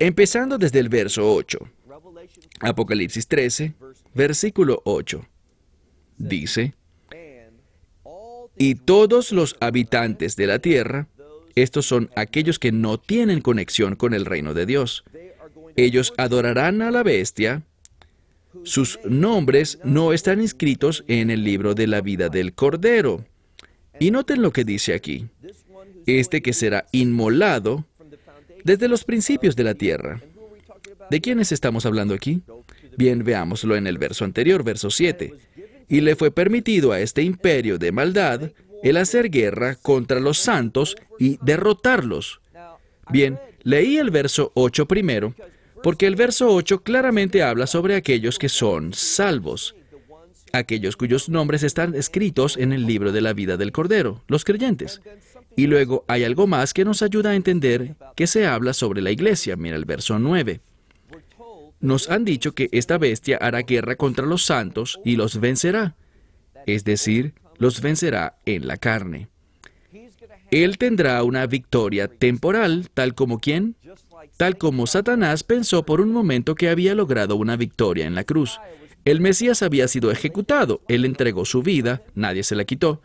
empezando 0.00 0.56
desde 0.56 0.78
el 0.78 0.88
verso 0.88 1.30
8. 1.30 1.58
Apocalipsis 2.60 3.28
13, 3.28 3.74
versículo 4.14 4.80
8. 4.86 5.26
Dice, 6.16 6.72
y 8.56 8.76
todos 8.76 9.30
los 9.30 9.56
habitantes 9.60 10.36
de 10.36 10.46
la 10.46 10.58
tierra, 10.58 11.08
estos 11.54 11.84
son 11.84 12.08
aquellos 12.16 12.58
que 12.58 12.72
no 12.72 12.98
tienen 12.98 13.42
conexión 13.42 13.94
con 13.94 14.14
el 14.14 14.24
reino 14.24 14.54
de 14.54 14.64
Dios. 14.64 15.04
Ellos 15.76 16.14
adorarán 16.16 16.80
a 16.80 16.90
la 16.90 17.02
bestia. 17.02 17.62
Sus 18.62 18.98
nombres 19.04 19.80
no 19.84 20.14
están 20.14 20.40
inscritos 20.40 21.04
en 21.08 21.30
el 21.30 21.44
libro 21.44 21.74
de 21.74 21.88
la 21.88 22.00
vida 22.00 22.30
del 22.30 22.54
Cordero. 22.54 23.22
Y 24.00 24.10
noten 24.10 24.42
lo 24.42 24.52
que 24.52 24.64
dice 24.64 24.94
aquí. 24.94 25.26
Este 26.06 26.42
que 26.42 26.52
será 26.52 26.86
inmolado 26.92 27.86
desde 28.64 28.88
los 28.88 29.04
principios 29.04 29.56
de 29.56 29.64
la 29.64 29.74
tierra. 29.74 30.20
¿De 31.10 31.20
quiénes 31.20 31.52
estamos 31.52 31.86
hablando 31.86 32.14
aquí? 32.14 32.42
Bien, 32.96 33.24
veámoslo 33.24 33.76
en 33.76 33.86
el 33.86 33.98
verso 33.98 34.24
anterior, 34.24 34.64
verso 34.64 34.90
7. 34.90 35.34
Y 35.88 36.00
le 36.00 36.16
fue 36.16 36.30
permitido 36.30 36.92
a 36.92 37.00
este 37.00 37.22
imperio 37.22 37.78
de 37.78 37.92
maldad 37.92 38.50
el 38.82 38.96
hacer 38.96 39.30
guerra 39.30 39.76
contra 39.76 40.20
los 40.20 40.38
santos 40.38 40.96
y 41.18 41.38
derrotarlos. 41.42 42.40
Bien, 43.10 43.38
leí 43.62 43.98
el 43.98 44.10
verso 44.10 44.52
8 44.54 44.86
primero, 44.86 45.34
porque 45.82 46.06
el 46.06 46.16
verso 46.16 46.48
8 46.48 46.82
claramente 46.82 47.42
habla 47.42 47.66
sobre 47.66 47.96
aquellos 47.96 48.38
que 48.38 48.48
son 48.48 48.92
salvos 48.92 49.74
aquellos 50.58 50.96
cuyos 50.96 51.28
nombres 51.28 51.62
están 51.62 51.94
escritos 51.94 52.56
en 52.56 52.72
el 52.72 52.86
libro 52.86 53.12
de 53.12 53.20
la 53.20 53.32
vida 53.32 53.56
del 53.56 53.72
Cordero, 53.72 54.22
los 54.28 54.44
creyentes. 54.44 55.00
Y 55.56 55.66
luego 55.66 56.04
hay 56.08 56.24
algo 56.24 56.46
más 56.46 56.74
que 56.74 56.84
nos 56.84 57.02
ayuda 57.02 57.30
a 57.30 57.34
entender 57.34 57.96
que 58.16 58.26
se 58.26 58.46
habla 58.46 58.72
sobre 58.72 59.02
la 59.02 59.10
iglesia. 59.10 59.56
Mira 59.56 59.76
el 59.76 59.84
verso 59.84 60.18
9. 60.18 60.60
Nos 61.80 62.08
han 62.08 62.24
dicho 62.24 62.52
que 62.52 62.68
esta 62.72 62.98
bestia 62.98 63.36
hará 63.40 63.62
guerra 63.62 63.96
contra 63.96 64.26
los 64.26 64.44
santos 64.44 64.98
y 65.04 65.16
los 65.16 65.38
vencerá, 65.38 65.96
es 66.66 66.84
decir, 66.84 67.34
los 67.58 67.82
vencerá 67.82 68.38
en 68.46 68.66
la 68.66 68.78
carne. 68.78 69.28
Él 70.50 70.78
tendrá 70.78 71.22
una 71.22 71.46
victoria 71.46 72.08
temporal, 72.08 72.88
tal 72.94 73.14
como 73.14 73.38
quién? 73.38 73.76
Tal 74.36 74.56
como 74.56 74.86
Satanás 74.86 75.42
pensó 75.42 75.84
por 75.84 76.00
un 76.00 76.12
momento 76.12 76.54
que 76.54 76.68
había 76.68 76.94
logrado 76.94 77.36
una 77.36 77.56
victoria 77.56 78.06
en 78.06 78.14
la 78.14 78.24
cruz. 78.24 78.58
El 79.04 79.20
Mesías 79.20 79.62
había 79.62 79.86
sido 79.88 80.10
ejecutado, 80.10 80.80
él 80.88 81.04
entregó 81.04 81.44
su 81.44 81.62
vida, 81.62 82.02
nadie 82.14 82.42
se 82.42 82.54
la 82.54 82.64
quitó, 82.64 83.02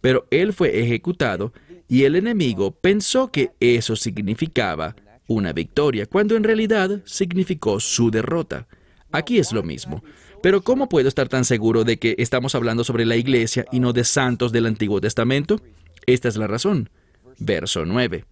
pero 0.00 0.26
él 0.30 0.52
fue 0.52 0.80
ejecutado 0.80 1.52
y 1.88 2.04
el 2.04 2.16
enemigo 2.16 2.72
pensó 2.72 3.30
que 3.30 3.52
eso 3.60 3.94
significaba 3.94 4.96
una 5.28 5.52
victoria, 5.52 6.06
cuando 6.06 6.36
en 6.36 6.44
realidad 6.44 7.02
significó 7.04 7.80
su 7.80 8.10
derrota. 8.10 8.66
Aquí 9.12 9.38
es 9.38 9.52
lo 9.52 9.62
mismo. 9.62 10.02
Pero 10.42 10.62
¿cómo 10.62 10.88
puedo 10.88 11.08
estar 11.08 11.28
tan 11.28 11.44
seguro 11.44 11.84
de 11.84 11.98
que 11.98 12.14
estamos 12.18 12.54
hablando 12.54 12.84
sobre 12.84 13.04
la 13.04 13.16
iglesia 13.16 13.64
y 13.72 13.80
no 13.80 13.92
de 13.92 14.04
santos 14.04 14.52
del 14.52 14.66
Antiguo 14.66 15.00
Testamento? 15.00 15.60
Esta 16.06 16.28
es 16.28 16.36
la 16.36 16.46
razón. 16.46 16.90
Verso 17.38 17.84
9. 17.84 18.24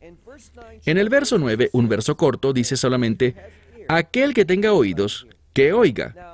En 0.84 0.98
el 0.98 1.08
verso 1.08 1.38
9, 1.38 1.70
un 1.72 1.88
verso 1.88 2.16
corto, 2.16 2.52
dice 2.52 2.76
solamente, 2.76 3.34
aquel 3.88 4.34
que 4.34 4.44
tenga 4.44 4.72
oídos, 4.72 5.26
que 5.52 5.72
oiga. 5.72 6.33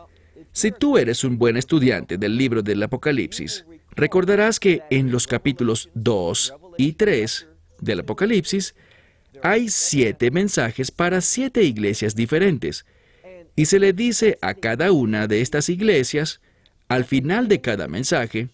Si 0.53 0.73
tú 0.73 0.99
eres 0.99 1.23
un 1.23 1.39
buen 1.39 1.57
estudiante 1.57 2.19
del 2.19 2.37
libro 2.37 2.63
del 2.63 2.83
Apocalipsis, 2.83 3.65
recordarás 3.93 4.59
que 4.59 4.83
en 4.91 5.11
los 5.13 5.27
capítulos 5.27 5.91
2 5.95 6.55
y 6.77 6.93
3 6.95 7.47
del 7.81 8.01
Apocalipsis 8.01 8.75
hay 9.43 9.69
siete 9.69 10.31
mensajes 10.31 10.91
para 10.91 11.21
siete 11.21 11.63
iglesias 11.63 12.15
diferentes. 12.15 12.85
Y 13.55 13.67
se 13.67 13.79
le 13.79 13.93
dice 13.93 14.39
a 14.43 14.55
cada 14.55 14.93
una 14.93 15.27
de 15.27 15.41
estas 15.41 15.69
iglesias, 15.69 16.41
al 16.89 17.05
final 17.05 17.47
de 17.47 17.61
cada 17.61 17.89
mensaje, 17.89 18.49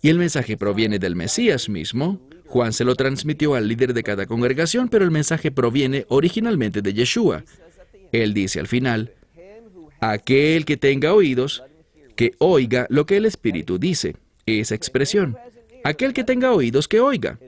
y 0.00 0.08
el 0.08 0.18
mensaje 0.18 0.56
proviene 0.56 0.98
del 0.98 1.14
Mesías 1.14 1.68
mismo, 1.68 2.20
Juan 2.46 2.72
se 2.72 2.84
lo 2.84 2.96
transmitió 2.96 3.54
al 3.54 3.68
líder 3.68 3.94
de 3.94 4.02
cada 4.02 4.26
congregación, 4.26 4.88
pero 4.88 5.04
el 5.04 5.10
mensaje 5.10 5.50
proviene 5.50 6.04
originalmente 6.08 6.82
de 6.82 6.92
Yeshua. 6.92 7.44
Él 8.10 8.34
dice 8.34 8.60
al 8.60 8.66
final, 8.66 9.14
Aquel 10.04 10.64
que 10.64 10.76
tenga 10.76 11.14
oídos, 11.14 11.62
que 12.16 12.32
oiga 12.38 12.88
lo 12.90 13.06
que 13.06 13.18
el 13.18 13.24
Espíritu 13.24 13.78
dice. 13.78 14.16
Esa 14.46 14.74
expresión. 14.74 15.36
Aquel 15.84 16.12
que 16.12 16.24
tenga 16.24 16.50
oídos, 16.50 16.88
que 16.88 16.98
oiga. 16.98 17.38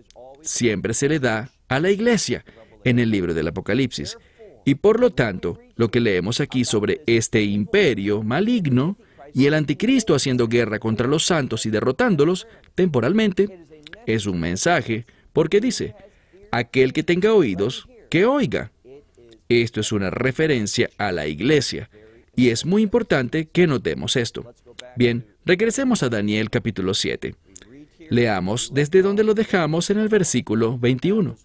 Siempre 0.40 0.94
se 0.94 1.08
le 1.08 1.18
da 1.18 1.50
a 1.66 1.80
la 1.80 1.90
iglesia 1.90 2.44
en 2.84 3.00
el 3.00 3.10
libro 3.10 3.34
del 3.34 3.48
Apocalipsis. 3.48 4.18
Y 4.64 4.76
por 4.76 5.00
lo 5.00 5.10
tanto, 5.10 5.58
lo 5.74 5.90
que 5.90 5.98
leemos 5.98 6.40
aquí 6.40 6.64
sobre 6.64 7.00
este 7.06 7.42
imperio 7.42 8.22
maligno 8.22 8.98
y 9.34 9.46
el 9.46 9.54
anticristo 9.54 10.14
haciendo 10.14 10.46
guerra 10.46 10.78
contra 10.78 11.08
los 11.08 11.26
santos 11.26 11.66
y 11.66 11.70
derrotándolos 11.70 12.46
temporalmente, 12.76 13.66
es 14.06 14.26
un 14.26 14.38
mensaje, 14.38 15.06
porque 15.32 15.60
dice, 15.60 15.96
aquel 16.52 16.92
que 16.92 17.02
tenga 17.02 17.34
oídos, 17.34 17.88
que 18.08 18.26
oiga. 18.26 18.70
Esto 19.48 19.80
es 19.80 19.90
una 19.90 20.10
referencia 20.10 20.88
a 20.98 21.10
la 21.10 21.26
iglesia. 21.26 21.90
Y 22.36 22.48
es 22.48 22.64
muy 22.64 22.82
importante 22.82 23.46
que 23.46 23.66
notemos 23.66 24.16
esto. 24.16 24.52
Bien, 24.96 25.24
Regresemos 25.46 26.02
a 26.02 26.08
Daniel 26.08 26.48
capítulo 26.48 26.94
7. 26.94 27.34
Leamos 28.08 28.70
desde 28.72 29.02
donde 29.02 29.24
lo 29.24 29.34
dejamos 29.34 29.90
en 29.90 29.98
el 29.98 30.08
versículo 30.08 30.78
21. 30.78 31.36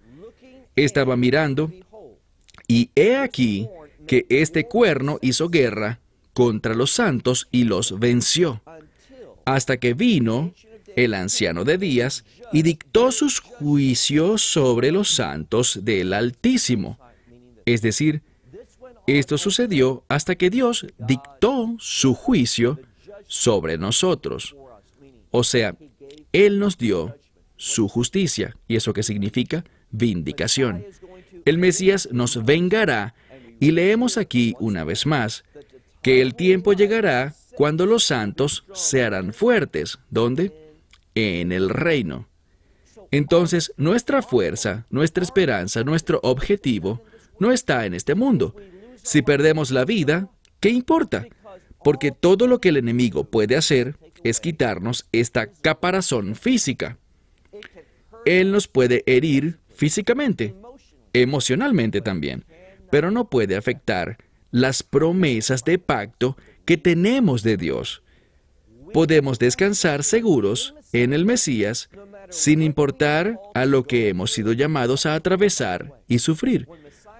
Estaba 0.78 1.18
mirando, 1.18 1.70
y 2.66 2.92
he 2.96 3.18
aquí 3.18 3.68
que 4.08 4.26
este 4.30 4.68
cuerno 4.68 5.20
hizo 5.22 5.50
guerra 5.50 6.00
contra 6.32 6.76
los 6.76 6.92
santos 6.92 7.50
y 7.52 7.66
los 7.66 8.00
venció, 8.00 8.62
hasta 9.44 9.76
que 9.76 9.94
vino 9.94 10.54
el 10.96 11.14
anciano 11.14 11.66
de 11.66 11.78
días 11.78 12.24
y 12.54 12.62
dictó 12.62 13.12
sus 13.12 13.42
juicios 13.42 14.42
sobre 14.42 14.92
los 14.92 15.10
santos 15.10 15.80
del 15.84 16.14
Altísimo. 16.14 16.98
Es 17.66 17.82
decir, 17.82 18.22
esto 19.18 19.38
sucedió 19.38 20.04
hasta 20.10 20.36
que 20.36 20.50
Dios 20.50 20.86
dictó 20.98 21.76
su 21.80 22.14
juicio 22.14 22.80
sobre 23.28 23.78
nosotros. 23.78 24.56
O 25.32 25.44
sea, 25.44 25.76
Él 26.34 26.60
nos 26.60 26.78
dio 26.78 27.16
su 27.56 27.88
justicia. 27.88 28.56
¿Y 28.68 28.76
eso 28.76 28.94
qué 28.94 29.04
significa? 29.04 29.64
Vindicación. 29.92 30.86
El 31.46 31.58
Mesías 31.58 32.10
nos 32.12 32.44
vengará 32.44 33.16
y 33.60 33.72
leemos 33.72 34.18
aquí 34.18 34.56
una 34.60 34.84
vez 34.84 35.06
más 35.06 35.44
que 36.02 36.22
el 36.22 36.36
tiempo 36.36 36.74
llegará 36.74 37.34
cuando 37.56 37.86
los 37.86 38.06
santos 38.06 38.66
se 38.74 39.04
harán 39.04 39.34
fuertes. 39.34 40.00
¿Dónde? 40.10 40.54
En 41.16 41.52
el 41.52 41.70
reino. 41.70 42.28
Entonces, 43.12 43.74
nuestra 43.76 44.22
fuerza, 44.22 44.86
nuestra 44.90 45.24
esperanza, 45.24 45.84
nuestro 45.84 46.20
objetivo 46.24 47.04
no 47.40 47.52
está 47.52 47.86
en 47.86 47.94
este 47.94 48.16
mundo. 48.16 48.56
Si 49.04 49.22
perdemos 49.22 49.72
la 49.72 49.86
vida, 49.86 50.30
¿qué 50.60 50.70
importa? 50.70 51.26
porque 51.84 52.12
todo 52.12 52.48
lo 52.48 52.60
que 52.60 52.70
el 52.70 52.78
enemigo 52.78 53.26
puede 53.26 53.56
hacer 53.56 53.96
es 54.24 54.40
quitarnos 54.40 55.08
esta 55.12 55.48
caparazón 55.48 56.36
física. 56.36 56.98
Él 58.26 58.52
nos 58.52 58.68
puede 58.68 59.04
herir 59.06 59.60
físicamente, 59.70 60.56
emocionalmente 61.14 62.02
también, 62.02 62.46
pero 62.92 63.12
no 63.12 63.30
puede 63.30 63.56
afectar 63.56 64.18
las 64.52 64.84
promesas 64.84 65.64
de 65.64 65.78
pacto 65.78 66.36
que 66.66 66.78
tenemos 66.78 67.44
de 67.44 67.56
Dios. 67.56 68.04
Podemos 68.94 69.40
descansar 69.40 70.04
seguros 70.04 70.76
en 70.92 71.14
el 71.14 71.24
Mesías 71.24 71.90
sin 72.30 72.62
importar 72.62 73.40
a 73.54 73.66
lo 73.66 73.84
que 73.84 74.10
hemos 74.10 74.32
sido 74.32 74.54
llamados 74.54 75.06
a 75.06 75.16
atravesar 75.16 76.02
y 76.08 76.20
sufrir. 76.20 76.68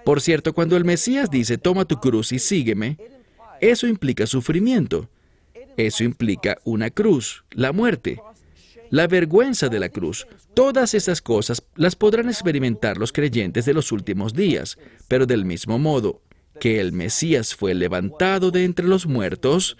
Por 0.04 0.20
cierto, 0.20 0.52
cuando 0.52 0.76
el 0.76 0.84
Mesías 0.84 1.30
dice, 1.30 1.58
toma 1.58 1.84
tu 1.84 2.00
cruz 2.00 2.32
y 2.32 2.38
sígueme, 2.38 2.96
eso 3.60 3.86
implica 3.86 4.26
sufrimiento. 4.26 5.08
Eso 5.76 6.04
implica 6.04 6.58
una 6.64 6.90
cruz, 6.90 7.44
la 7.52 7.72
muerte, 7.72 8.20
la 8.90 9.06
vergüenza 9.06 9.68
de 9.68 9.78
la 9.78 9.88
cruz. 9.88 10.26
Todas 10.54 10.94
esas 10.94 11.22
cosas 11.22 11.62
las 11.76 11.96
podrán 11.96 12.28
experimentar 12.28 12.98
los 12.98 13.12
creyentes 13.12 13.64
de 13.64 13.74
los 13.74 13.92
últimos 13.92 14.34
días, 14.34 14.78
pero 15.08 15.26
del 15.26 15.44
mismo 15.44 15.78
modo 15.78 16.20
que 16.58 16.80
el 16.80 16.92
Mesías 16.92 17.54
fue 17.54 17.74
levantado 17.74 18.50
de 18.50 18.64
entre 18.64 18.86
los 18.86 19.06
muertos, 19.06 19.76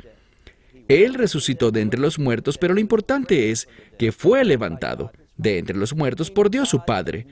Él 0.88 1.14
resucitó 1.14 1.70
de 1.70 1.82
entre 1.82 2.00
los 2.00 2.18
muertos, 2.18 2.56
pero 2.56 2.72
lo 2.74 2.80
importante 2.80 3.50
es 3.50 3.68
que 3.98 4.12
fue 4.12 4.44
levantado 4.44 5.12
de 5.36 5.58
entre 5.58 5.76
los 5.76 5.94
muertos 5.94 6.30
por 6.30 6.50
Dios 6.50 6.68
su 6.68 6.84
Padre. 6.84 7.26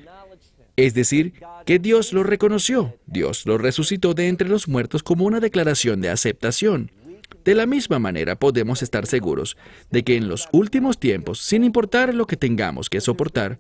Es 0.79 0.95
decir, 0.95 1.33
que 1.67 1.81
Dios 1.81 2.13
lo 2.13 2.23
reconoció, 2.23 2.95
Dios 3.05 3.47
lo 3.47 3.59
resucitó 3.59 4.15
de 4.15 4.29
entre 4.29 4.49
los 4.49 4.69
muertos 4.69 5.03
como 5.03 5.25
una 5.25 5.41
declaración 5.41 6.01
de 6.01 6.09
aceptación. 6.09 6.93
De 7.45 7.57
la 7.57 7.67
misma 7.67 7.99
manera 7.99 8.39
podemos 8.39 8.81
estar 8.81 9.05
seguros 9.05 9.57
de 9.91 10.05
que 10.05 10.15
en 10.15 10.29
los 10.29 10.47
últimos 10.53 11.01
tiempos, 11.01 11.41
sin 11.41 11.65
importar 11.65 12.15
lo 12.15 12.29
que 12.29 12.37
tengamos 12.37 12.89
que 12.89 13.01
soportar, 13.01 13.59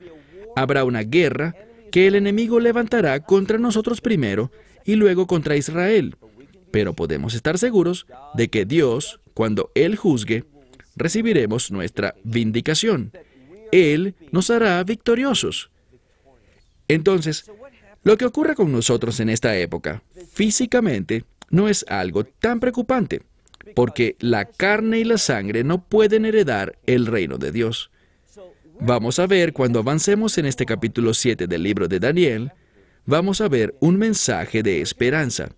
habrá 0.54 0.85
una 0.85 1.02
guerra 1.02 1.57
que 1.90 2.07
el 2.07 2.14
enemigo 2.14 2.61
levantará 2.61 3.18
contra 3.18 3.59
nosotros 3.59 4.00
primero 4.00 4.52
y 4.85 4.94
luego 4.94 5.26
contra 5.26 5.57
Israel. 5.57 6.14
Pero 6.70 6.94
podemos 6.94 7.35
estar 7.35 7.59
seguros 7.59 8.07
de 8.35 8.46
que 8.46 8.64
Dios, 8.64 9.18
cuando 9.35 9.72
Él 9.74 9.96
juzgue, 9.96 10.44
recibiremos 10.94 11.72
nuestra 11.72 12.14
vindicación. 12.22 13.11
Él 13.72 14.14
nos 14.31 14.50
hará 14.50 14.85
victoriosos. 14.85 15.72
Entonces, 16.88 17.51
lo 18.03 18.16
que 18.16 18.24
ocurre 18.24 18.55
con 18.55 18.72
nosotros 18.72 19.20
en 19.20 19.29
esta 19.29 19.57
época, 19.57 20.03
físicamente, 20.33 21.24
no 21.51 21.68
es 21.68 21.85
algo 21.88 22.24
tan 22.24 22.61
preocupante, 22.61 23.22
porque 23.74 24.16
la 24.20 24.46
carne 24.46 25.01
y 25.01 25.05
la 25.05 25.18
sangre 25.18 25.64
no 25.64 25.85
pueden 25.85 26.24
heredar 26.24 26.79
el 26.87 27.07
reino 27.07 27.38
de 27.38 27.53
Dios. 27.53 27.90
Vamos 28.81 29.18
a 29.18 29.27
ver 29.27 29.53
cuando 29.53 29.81
avancemos 29.81 30.38
en 30.38 30.46
este 30.46 30.64
capítulo 30.64 31.12
7 31.12 31.46
del 31.46 31.62
libro 31.62 31.88
de 31.88 31.98
Daniel, 31.98 32.53
vamos 33.05 33.40
a 33.40 33.48
ver 33.48 33.74
un 33.81 33.96
mensaje 33.96 34.62
de 34.62 34.81
esperanza. 34.81 35.51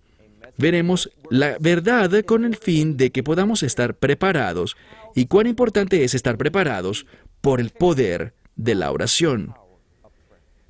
Veremos 0.57 1.11
la 1.29 1.55
verdad 1.59 2.23
con 2.25 2.45
el 2.45 2.55
fin 2.55 2.97
de 2.97 3.11
que 3.11 3.23
podamos 3.23 3.63
estar 3.63 3.95
preparados 3.95 4.75
y 5.15 5.27
cuán 5.27 5.47
importante 5.47 6.03
es 6.03 6.13
estar 6.13 6.37
preparados 6.37 7.05
por 7.41 7.61
el 7.61 7.69
poder 7.69 8.33
de 8.55 8.75
la 8.75 8.91
oración. 8.91 9.53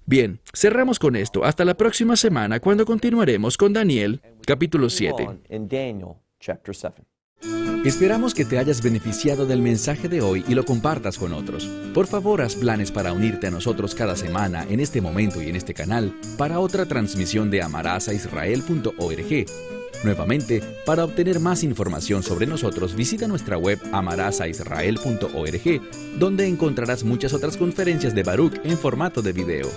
Bien, 0.05 0.39
cerramos 0.53 0.99
con 0.99 1.15
esto. 1.15 1.45
Hasta 1.45 1.65
la 1.65 1.75
próxima 1.75 2.15
semana 2.15 2.59
cuando 2.59 2.85
continuaremos 2.85 3.57
con 3.57 3.73
Daniel, 3.73 4.21
capítulo 4.45 4.89
7. 4.89 5.27
Esperamos 7.83 8.35
que 8.35 8.45
te 8.45 8.59
hayas 8.59 8.83
beneficiado 8.83 9.47
del 9.47 9.59
mensaje 9.59 10.07
de 10.07 10.21
hoy 10.21 10.45
y 10.47 10.53
lo 10.53 10.65
compartas 10.65 11.17
con 11.17 11.33
otros. 11.33 11.65
Por 11.95 12.05
favor, 12.05 12.41
haz 12.41 12.55
planes 12.55 12.91
para 12.91 13.11
unirte 13.11 13.47
a 13.47 13.51
nosotros 13.51 13.95
cada 13.95 14.15
semana 14.15 14.67
en 14.69 14.79
este 14.79 15.01
momento 15.01 15.41
y 15.41 15.49
en 15.49 15.55
este 15.55 15.73
canal 15.73 16.13
para 16.37 16.59
otra 16.59 16.85
transmisión 16.85 17.49
de 17.49 17.63
amarazaisrael.org. 17.63 19.80
Nuevamente, 20.03 20.61
para 20.85 21.05
obtener 21.05 21.39
más 21.39 21.63
información 21.63 22.23
sobre 22.23 22.47
nosotros, 22.47 22.95
visita 22.95 23.27
nuestra 23.27 23.57
web 23.57 23.79
amarazaisrael.org, 23.91 25.81
donde 26.17 26.47
encontrarás 26.47 27.03
muchas 27.03 27.33
otras 27.33 27.57
conferencias 27.57 28.15
de 28.15 28.23
Baruch 28.23 28.59
en 28.63 28.77
formato 28.77 29.21
de 29.21 29.33
video. 29.33 29.69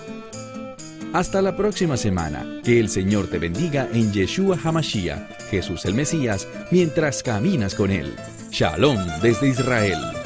Hasta 1.12 1.40
la 1.40 1.56
próxima 1.56 1.96
semana. 1.96 2.60
Que 2.64 2.80
el 2.80 2.88
Señor 2.88 3.28
te 3.28 3.38
bendiga 3.38 3.88
en 3.92 4.12
Yeshua 4.12 4.58
Hamashiach, 4.62 5.48
Jesús 5.50 5.84
el 5.84 5.94
Mesías, 5.94 6.48
mientras 6.72 7.22
caminas 7.22 7.74
con 7.76 7.92
Él. 7.92 8.16
Shalom 8.50 8.98
desde 9.22 9.48
Israel. 9.48 10.23